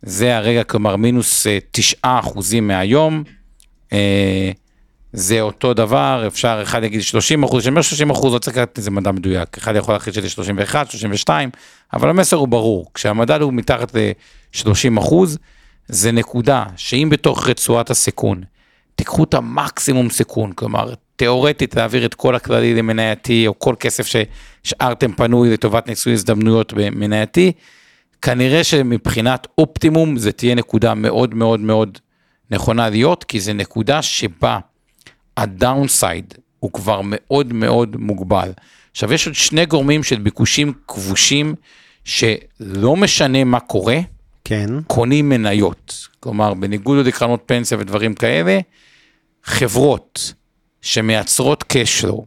[0.02, 3.22] זה הרגע, כלומר מינוס 9 אה, אחוזים מהיום,
[3.92, 4.50] אה,
[5.12, 8.78] זה אותו דבר, אפשר, אחד יגיד 30 אחוז, כשאני אומר 30 אחוז, לא צריך לקחת
[8.78, 11.50] איזה מדע מדויק, אחד יכול להחליט שזה 31, 32,
[11.92, 15.38] אבל המסר הוא ברור, כשהמדד הוא מתחת ל-30 אחוז,
[15.88, 18.42] זה נקודה שאם בתוך רצועת הסיכון,
[18.96, 25.12] תיקחו את המקסימום סיכון, כלומר, תיאורטית להעביר את כל הכללי למנייתי, או כל כסף שהשארתם
[25.12, 27.52] פנוי לטובת ניסוי הזדמנויות במנייתי,
[28.22, 31.98] כנראה שמבחינת אופטימום זה תהיה נקודה מאוד מאוד מאוד
[32.50, 34.58] נכונה להיות, כי זה נקודה שבה
[35.36, 38.52] הדאונסייד הוא כבר מאוד מאוד מוגבל.
[38.90, 41.54] עכשיו יש עוד שני גורמים של ביקושים כבושים,
[42.04, 43.98] שלא משנה מה קורה,
[44.44, 44.70] כן.
[44.86, 46.08] קונים מניות.
[46.20, 48.58] כלומר, בניגוד לקרנות פנסיה ודברים כאלה,
[49.44, 50.32] חברות
[50.82, 52.24] שמייצרות.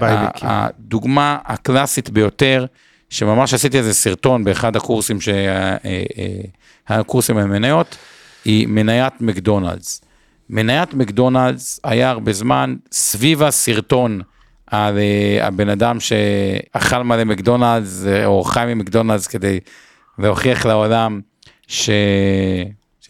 [0.00, 0.48] בייבקים.
[0.48, 2.66] והדוגמה הקלאסית ביותר,
[3.10, 5.76] שממש עשיתי איזה סרטון באחד הקורסים, שה- אה,
[6.18, 6.40] אה,
[6.88, 7.96] הקורסים על מניות,
[8.44, 10.00] היא מניית מקדונלדס.
[10.50, 14.20] מניית מקדונלדס היה הרבה זמן סביב הסרטון
[14.66, 19.60] על אה, הבן אדם שאכל מלא מקדונלדס או חי ממקדונלדס כדי
[20.18, 21.20] להוכיח לעולם
[21.68, 21.90] ש...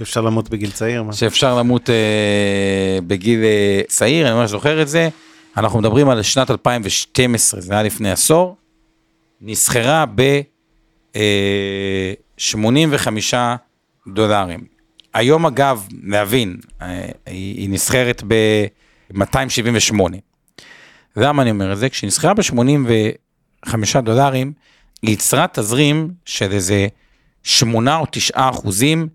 [0.05, 1.13] שאפשר למות בגיל צעיר, מה?
[1.13, 5.09] שאפשר למות אה, בגיל אה, צעיר, אני ממש זוכר את זה.
[5.57, 8.57] אנחנו מדברים על שנת 2012, זה היה לפני עשור.
[9.41, 10.41] נסחרה ב...
[11.17, 13.35] אה, 85
[14.09, 14.65] דולרים.
[15.15, 19.95] היום אגב, להבין, אה, היא, היא נסחרת ב-278.
[21.17, 21.89] למה אני אומר את זה?
[21.89, 24.53] כשהיא נסחרה ב-85 דולרים,
[25.03, 26.87] היא יצרה תזרים של איזה
[27.43, 29.09] 8 או 9 אחוזים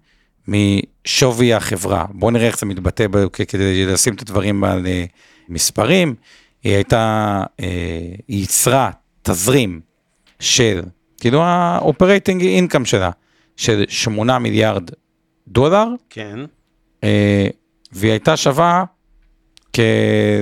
[0.48, 2.06] משווי החברה.
[2.10, 3.06] בואו נראה איך זה מתבטא
[3.48, 5.06] כדי לשים את הדברים על אה,
[5.50, 6.16] מספרים.
[6.64, 7.66] היא הייתה, אה,
[8.28, 8.92] היא ייצרה
[9.24, 9.80] תזרים
[10.40, 10.82] של,
[11.20, 12.42] כאילו ה-operating
[12.74, 13.10] income שלה,
[13.56, 14.90] של 8 מיליארד
[15.48, 16.40] דולר, כן.
[17.04, 17.48] אה,
[17.92, 18.84] והיא הייתה שווה
[19.74, 19.80] כ...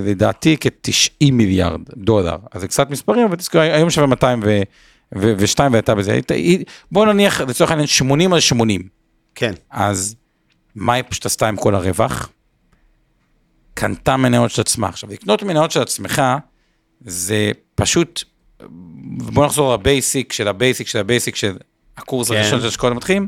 [0.06, 2.36] לדעתי כ-90 מיליארד דולר.
[2.52, 6.12] אז זה קצת מספרים, אבל תזכור, היום שווה 202 והייתה בזה.
[6.12, 8.95] הייתה- היא- בוא נניח לצורך העניין 80 על 80.
[9.36, 9.54] כן.
[9.70, 10.16] אז
[10.76, 12.30] מה היא פשוט עשתה עם כל הרווח?
[13.74, 14.88] קנתה מניות של עצמה.
[14.88, 16.22] עכשיו, לקנות מניות של עצמך,
[17.02, 18.24] זה פשוט,
[19.18, 21.58] בוא נחזור ל basic של ה basic של ה basic של
[21.98, 22.36] הקורס כן.
[22.36, 23.28] הראשון של השקעות מתחילים,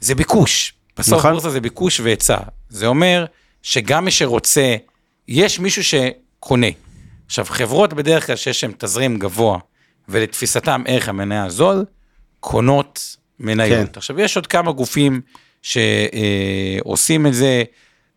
[0.00, 0.74] זה ביקוש.
[0.98, 1.32] בסוף נכון.
[1.32, 2.38] בורסה זה ביקוש והיצע.
[2.68, 3.24] זה אומר
[3.62, 4.76] שגם מי שרוצה,
[5.28, 6.66] יש מישהו שקונה.
[7.26, 9.58] עכשיו, חברות בדרך כלל שיש להן תזרים גבוה,
[10.08, 11.84] ולתפיסתם ערך המניה הזול,
[12.40, 13.88] קונות מניות.
[13.88, 13.92] כן.
[13.96, 15.20] עכשיו, יש עוד כמה גופים
[15.62, 17.62] שעושים את זה,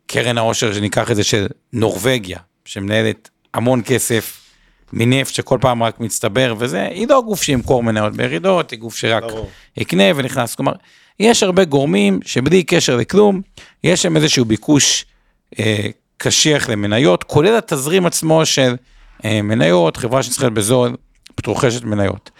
[0.07, 4.39] קרן העושר, שניקח את זה, של נורבגיה, שמנהלת המון כסף
[4.93, 9.23] מנפט שכל פעם רק מצטבר וזה, היא לא גוף שימכור מניות בירידות, היא גוף שרק
[9.23, 9.49] ברור.
[9.77, 10.55] יקנה ונכנס.
[10.55, 10.73] כלומר,
[11.19, 13.41] יש הרבה גורמים שבלי קשר לכלום,
[13.83, 15.05] יש שם איזשהו ביקוש
[15.59, 18.75] אה, קשיח למניות, כולל התזרים עצמו של
[19.25, 20.95] אה, מניות, חברה שנסחרת בזול,
[21.35, 22.31] פשוט רוכשת מניות.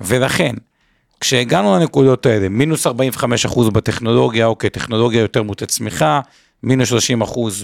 [0.00, 0.54] ולכן,
[1.20, 2.90] כשהגענו לנקודות האלה, מינוס 45%
[3.72, 6.20] בטכנולוגיה, אוקיי, טכנולוגיה יותר מוטת צמיחה,
[6.62, 6.94] מינוס 30%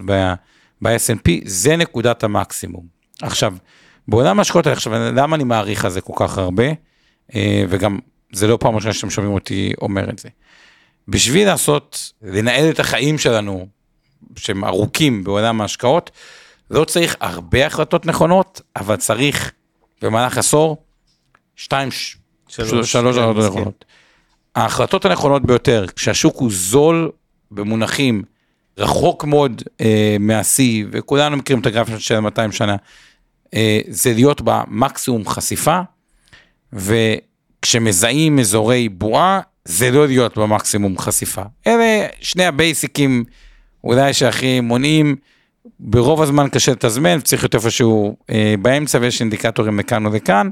[0.05, 0.35] ב-
[0.83, 2.87] ב-S&P, זה נקודת המקסימום.
[3.23, 3.55] עכשיו,
[4.09, 6.65] בעולם ההשקעות האלה, עכשיו, למה אני מעריך על זה כל כך הרבה,
[7.35, 7.99] אה, וגם
[8.33, 10.29] זה לא פעם ראשונה שאתם שומעים אותי אומר את זה.
[11.09, 13.67] בשביל לעשות, לנהל את החיים שלנו,
[14.37, 16.11] שהם ארוכים בעולם ההשקעות,
[16.71, 19.53] לא צריך הרבה החלטות נכונות, אבל צריך
[20.03, 20.83] במהלך עשור,
[21.57, 21.89] שתיים,
[22.55, 23.45] שלוש, שלוש כן, החלטות.
[23.51, 23.85] נכונות.
[24.55, 27.11] ההחלטות הנכונות ביותר, כשהשוק הוא זול
[27.51, 28.23] במונחים
[28.79, 32.77] רחוק מאוד אה, מהשיא, וכולנו מכירים את הגרפים של 200 שנה,
[33.55, 35.81] אה, זה להיות במקסימום חשיפה,
[36.73, 41.43] וכשמזהים אזורי בועה, זה לא להיות במקסימום חשיפה.
[41.67, 43.25] אלה שני הבייסיקים
[43.85, 45.17] אולי שהכי מונעים,
[45.81, 50.51] ברוב הזמן קשה לתזמן, צריך להיות איפשהו אה, באמצע ויש אינדיקטורים לכאן או לכאן,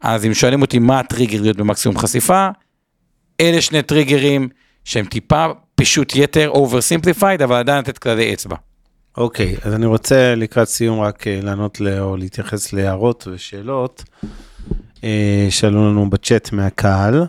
[0.00, 2.48] אז אם שואלים אותי מה הטריגר להיות במקסימום חשיפה,
[3.40, 4.48] אלה שני טריגרים
[4.84, 8.56] שהם טיפה פישוט יתר, oversimplified, אבל עדיין לתת כללי אצבע.
[9.16, 14.04] אוקיי, אז אני רוצה לקראת סיום רק אה, לענות ל- או להתייחס להערות ושאלות
[15.04, 17.26] אה, שעלו לנו בצ'אט מהקהל.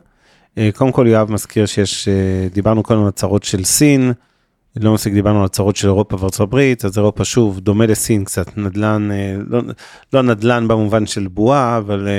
[0.58, 2.08] אה, קודם כל יואב מזכיר שיש,
[2.54, 4.14] דיברנו קודם על הצהרות של סין,
[4.76, 8.58] לא מספיק דיברנו על הצהרות של אירופה וארצות הברית, אז אירופה שוב דומה לסין קצת,
[8.58, 9.62] נדל"ן, אה, לא,
[10.14, 12.14] לא נדל"ן במובן של בועה, אבל אה,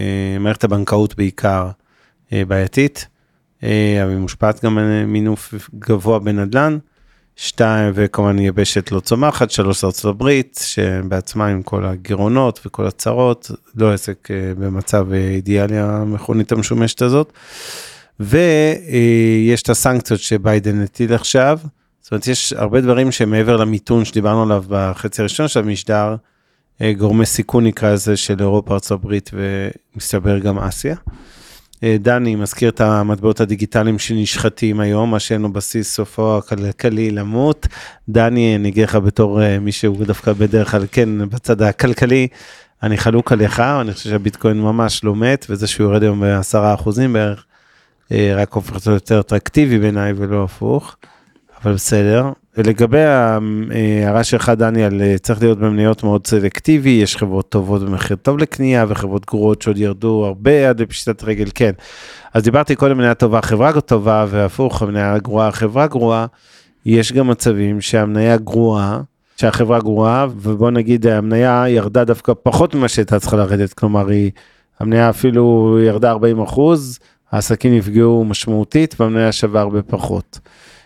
[0.00, 1.70] אה, מערכת הבנקאות בעיקר
[2.32, 3.06] בעייתית,
[3.62, 6.78] אבל היא מושפעת גם ממינוף גבוה בנדל"ן.
[7.38, 13.92] שתיים, וכמובן יבשת לא צומחת, שלוש ארצות הברית, שבעצמה עם כל הגירעונות וכל הצרות, לא
[13.92, 14.28] עסק
[14.58, 17.32] במצב אידיאלי המכונית המשומשת הזאת.
[18.20, 21.58] ויש את הסנקציות שביידן הטיל עכשיו,
[22.06, 26.16] זאת אומרת יש הרבה דברים שמעבר למיתון שדיברנו עליו בחצי הראשון של המשדר,
[26.80, 29.30] אה, גורמי סיכון נקרא לזה של אירופה, הברית
[29.94, 30.96] ומסתבר גם אסיה.
[31.82, 37.66] אה, דני מזכיר את המטבעות הדיגיטליים שנשחטים היום, מה שאין לו בסיס סופו הכלכלי למות.
[38.08, 42.28] דני, אני אגיד לך בתור אה, מי שהוא דווקא בדרך כלל כן בצד הכלכלי,
[42.82, 47.12] אני חלוק עליך, אני חושב שהביטקוין ממש לא מת, וזה שהוא יורד היום בעשרה אחוזים
[47.12, 47.44] בערך,
[48.10, 50.96] רק הופך אותו יותר אטרקטיבי בעיניי ולא הפוך,
[51.66, 52.30] אבל בסדר.
[52.56, 58.16] לגבי ההערה שלך דני על אה, צריך להיות במניות מאוד סלקטיבי, יש חברות טובות במחיר
[58.16, 61.70] טוב לקנייה וחברות גרועות שעוד ירדו הרבה עד לפשיטת רגל, כן.
[62.34, 66.26] אז דיברתי קודם מניה טובה, חברה טובה והפוך, מניה גרועה, חברה גרועה,
[66.86, 69.00] יש גם מצבים שהמניה גרועה
[69.36, 74.30] שהחברה גרועה, ובוא נגיד המניה ירדה דווקא פחות ממה שהייתה צריכה לרדת, כלומר היא,
[74.80, 76.98] המניה אפילו ירדה 40 אחוז,
[77.32, 80.38] העסקים נפגעו משמעותית והמניה שווה הרבה פחות.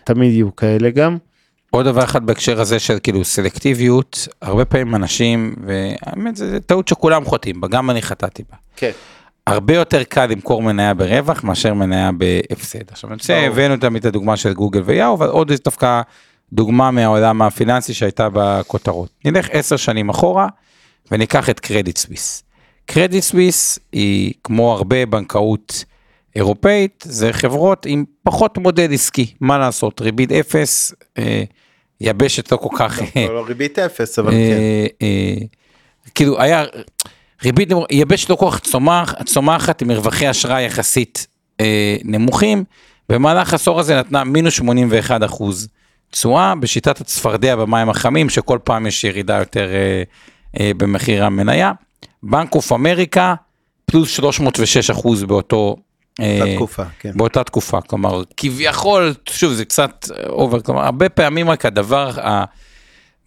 [0.03, 1.17] תמיד יהיו כאלה גם.
[1.69, 7.25] עוד דבר אחד בהקשר הזה של כאילו סלקטיביות, הרבה פעמים אנשים, והאמת זה טעות שכולם
[7.25, 8.57] חוטאים בה, גם אני חטאתי בה.
[8.75, 8.91] כן.
[9.47, 12.91] הרבה יותר קל למכור מניה ברווח מאשר מניה בהפסד.
[12.91, 16.01] עכשיו אני רוצה, הבאנו תמיד את הדוגמה של גוגל ויאו, אבל עוד דווקא
[16.53, 19.09] דוגמה מהעולם הפיננסי שהייתה בכותרות.
[19.25, 20.47] נלך עשר שנים אחורה
[21.11, 22.43] וניקח את קרדיט סוויס.
[22.85, 25.85] קרדיט סוויס היא כמו הרבה בנקאות
[26.35, 31.43] אירופאית, זה חברות עם פחות מודל עסקי, מה לעשות, ריבית אפס, אה,
[32.01, 32.99] יבשת לא כל כך...
[33.33, 34.37] לא ריבית אפס, אבל כן.
[34.37, 35.35] אה, אה,
[36.15, 36.63] כאילו היה
[37.43, 41.27] ריבית יבשת לא כל כך צומח, צומחת עם מרווחי אשראי יחסית
[41.59, 42.63] אה, נמוכים,
[43.09, 45.67] במהלך העשור הזה נתנה מינוס 81 אחוז
[46.11, 50.03] תשואה בשיטת הצפרדע במים החמים, שכל פעם יש ירידה יותר אה,
[50.59, 51.71] אה, במחיר המניה.
[52.23, 53.35] בנק אוף אמריקה,
[53.85, 55.75] פלוס 306 אחוז באותו...
[56.19, 57.11] אה, תקופה, כן.
[57.15, 62.11] באותה תקופה, כלומר כביכול, שוב זה קצת over, כלומר הרבה פעמים רק הדבר,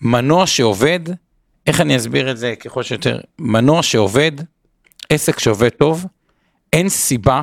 [0.01, 1.01] המנוע שעובד,
[1.67, 4.33] איך אני אסביר את זה ככל שיותר, מנוע שעובד,
[5.11, 6.07] עסק שעובד טוב,
[6.73, 7.43] אין סיבה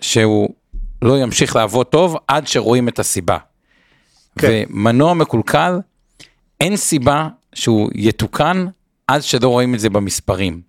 [0.00, 0.54] שהוא
[1.02, 3.38] לא ימשיך לעבוד טוב עד שרואים את הסיבה.
[4.38, 4.64] כן.
[4.70, 5.78] ומנוע מקולקל,
[6.60, 8.66] אין סיבה שהוא יתוקן
[9.06, 10.60] עד שלא רואים את זה במספרים.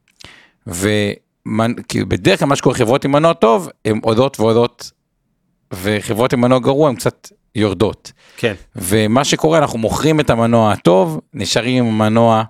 [1.95, 4.91] ובדרך כלל מה שקורה חברות עם מנוע טוב, הן עודות ועודות,
[5.73, 8.11] וחברות עם מנוע גרוע הן קצת יורדות.
[8.37, 8.53] כן.
[8.75, 12.43] ומה שקורה, אנחנו מוכרים את המנוע הטוב, נשארים עם המנוע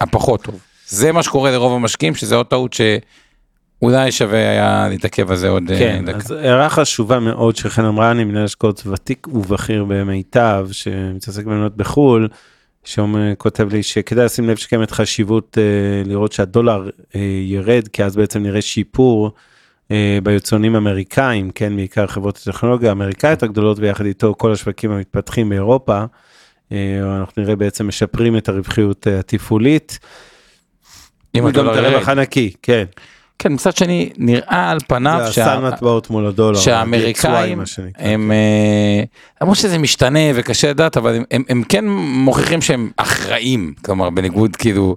[0.00, 0.60] הפחות טוב.
[0.86, 5.70] זה מה שקורה לרוב המשקיעים, שזה עוד טעות שאולי שווה היה להתעכב על זה עוד
[5.70, 6.16] אה, כן, דקה.
[6.16, 12.28] אז הערה חשובה מאוד שחן אמרה, אני מנהל השקעות ותיק ובכיר במיטב, שמתעסק במניות בחו"ל,
[12.84, 18.42] שכותב לי שכדאי לשים לב שקיימת חשיבות אה, לראות שהדולר אה, ירד, כי אז בעצם
[18.42, 19.30] נראה שיפור
[19.90, 26.04] אה, ביצואנים האמריקאים, כן, בעיקר חברות הטכנולוגיה האמריקאיות הגדולות, ויחד איתו כל השווקים המתפתחים באירופה.
[26.72, 29.98] אה, אנחנו נראה בעצם משפרים את הרווחיות אה, התפעולית.
[31.34, 31.86] אם וגם הדולר את ירד.
[31.86, 32.84] הרווח הנקי, כן.
[33.38, 36.58] כן, מצד שני, נראה על פניו זה שה- הסל מטבעות מול הדולר.
[36.58, 37.90] שהאמריקאים שנקרא.
[38.04, 39.02] הם, אה,
[39.42, 44.56] למרות שזה משתנה וקשה לדעת, אבל הם, הם, הם כן מוכיחים שהם אחראים, כלומר בניגוד
[44.56, 44.96] כאילו,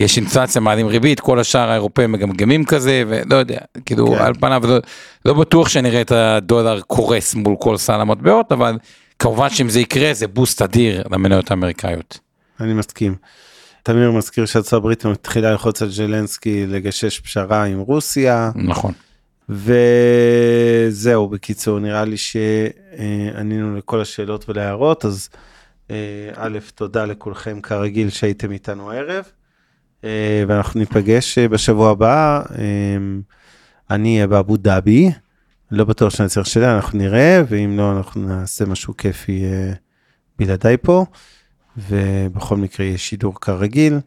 [0.00, 4.14] יש אינפלציה מעלים ריבית, כל השאר האירופאים מגמגמים כזה, ולא יודע, כאילו כן.
[4.24, 4.76] על פניו לא,
[5.24, 8.78] לא בטוח שנראה את הדולר קורס מול כל סל המטבעות, אבל
[9.18, 12.18] כמובן שאם זה יקרה זה בוסט אדיר למניות האמריקאיות.
[12.60, 13.14] אני מסכים.
[13.84, 18.92] תמיר מזכיר שארצות הברית מתחילה ללחוץ על ז'לנסקי לגשש פשרה עם רוסיה נכון.
[19.48, 25.28] וזהו בקיצור נראה לי שענינו לכל השאלות ולהערות אז
[25.90, 25.96] אה,
[26.34, 29.24] א' תודה לכולכם כרגיל שהייתם איתנו הערב
[30.04, 32.42] אה, ואנחנו ניפגש אה, בשבוע הבא
[33.90, 35.10] אני אהיה באבו דאבי
[35.70, 39.44] לא בטוח שאני צריך שאלה אנחנו נראה ואם לא אנחנו נעשה משהו כיפי
[40.38, 41.04] בלעדיי פה.
[41.76, 43.98] ובכל מקרה יש שידור כרגיל,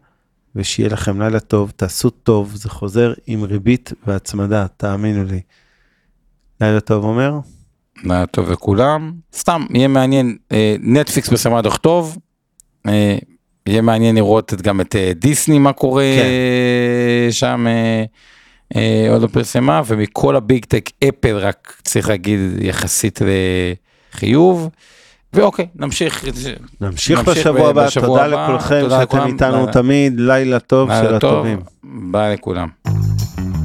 [0.54, 5.40] ושיהיה לכם לילה טוב, תעשו טוב, זה חוזר עם ריבית והצמדה, תאמינו לי.
[6.60, 7.38] לילה טוב אומר?
[8.04, 9.12] לילה טוב לכולם.
[9.34, 12.18] סתם, יהיה מעניין, אה, נטפליקס דוח טוב,
[12.88, 13.18] אה,
[13.66, 17.30] יהיה מעניין לראות גם את אה, דיסני, מה קורה כן.
[17.30, 17.66] שם,
[19.10, 23.20] עוד לא פרסמה, ומכל ה Big Tech אפל רק צריך להגיד יחסית
[24.14, 24.68] לחיוב.
[25.32, 26.24] ואוקיי, נמשיך.
[26.80, 31.60] נמשיך בשבוע הבא, תודה לכולכם שאתם איתנו תמיד, לילה טוב של הטובים.
[31.84, 32.68] ביי לכולם.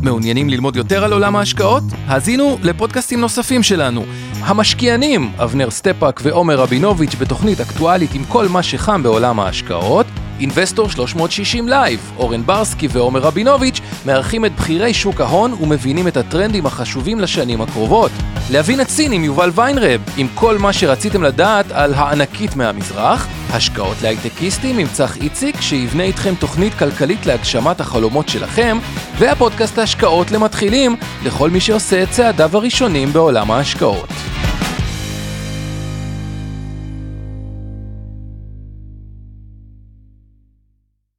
[0.04, 1.84] מעוניינים ללמוד יותר על עולם ההשקעות?
[2.08, 4.06] האזינו לפודקאסטים נוספים שלנו.
[4.40, 10.06] המשקיענים, אבנר סטפאק ועומר רבינוביץ' בתוכנית אקטואלית עם כל מה שחם בעולם ההשקעות.
[10.40, 16.66] Investor 360 Live, אורן ברסקי ועומר רבינוביץ' מארחים את בכירי שוק ההון ומבינים את הטרנדים
[16.66, 18.12] החשובים לשנים הקרובות.
[18.52, 23.28] להבין סין עם יובל ויינרב, עם כל מה שרציתם לדעת על הענקית מהמזרח.
[23.50, 28.78] השקעות להייטקיסטים עם צח איציק, שיבנה איתכם תוכנית כלכלית להגשמת החלומות שלכם,
[29.18, 34.10] והפודקאסט ההשקעות למתחילים, לכל מי שעושה את צעדיו הראשונים בעולם ההשקעות.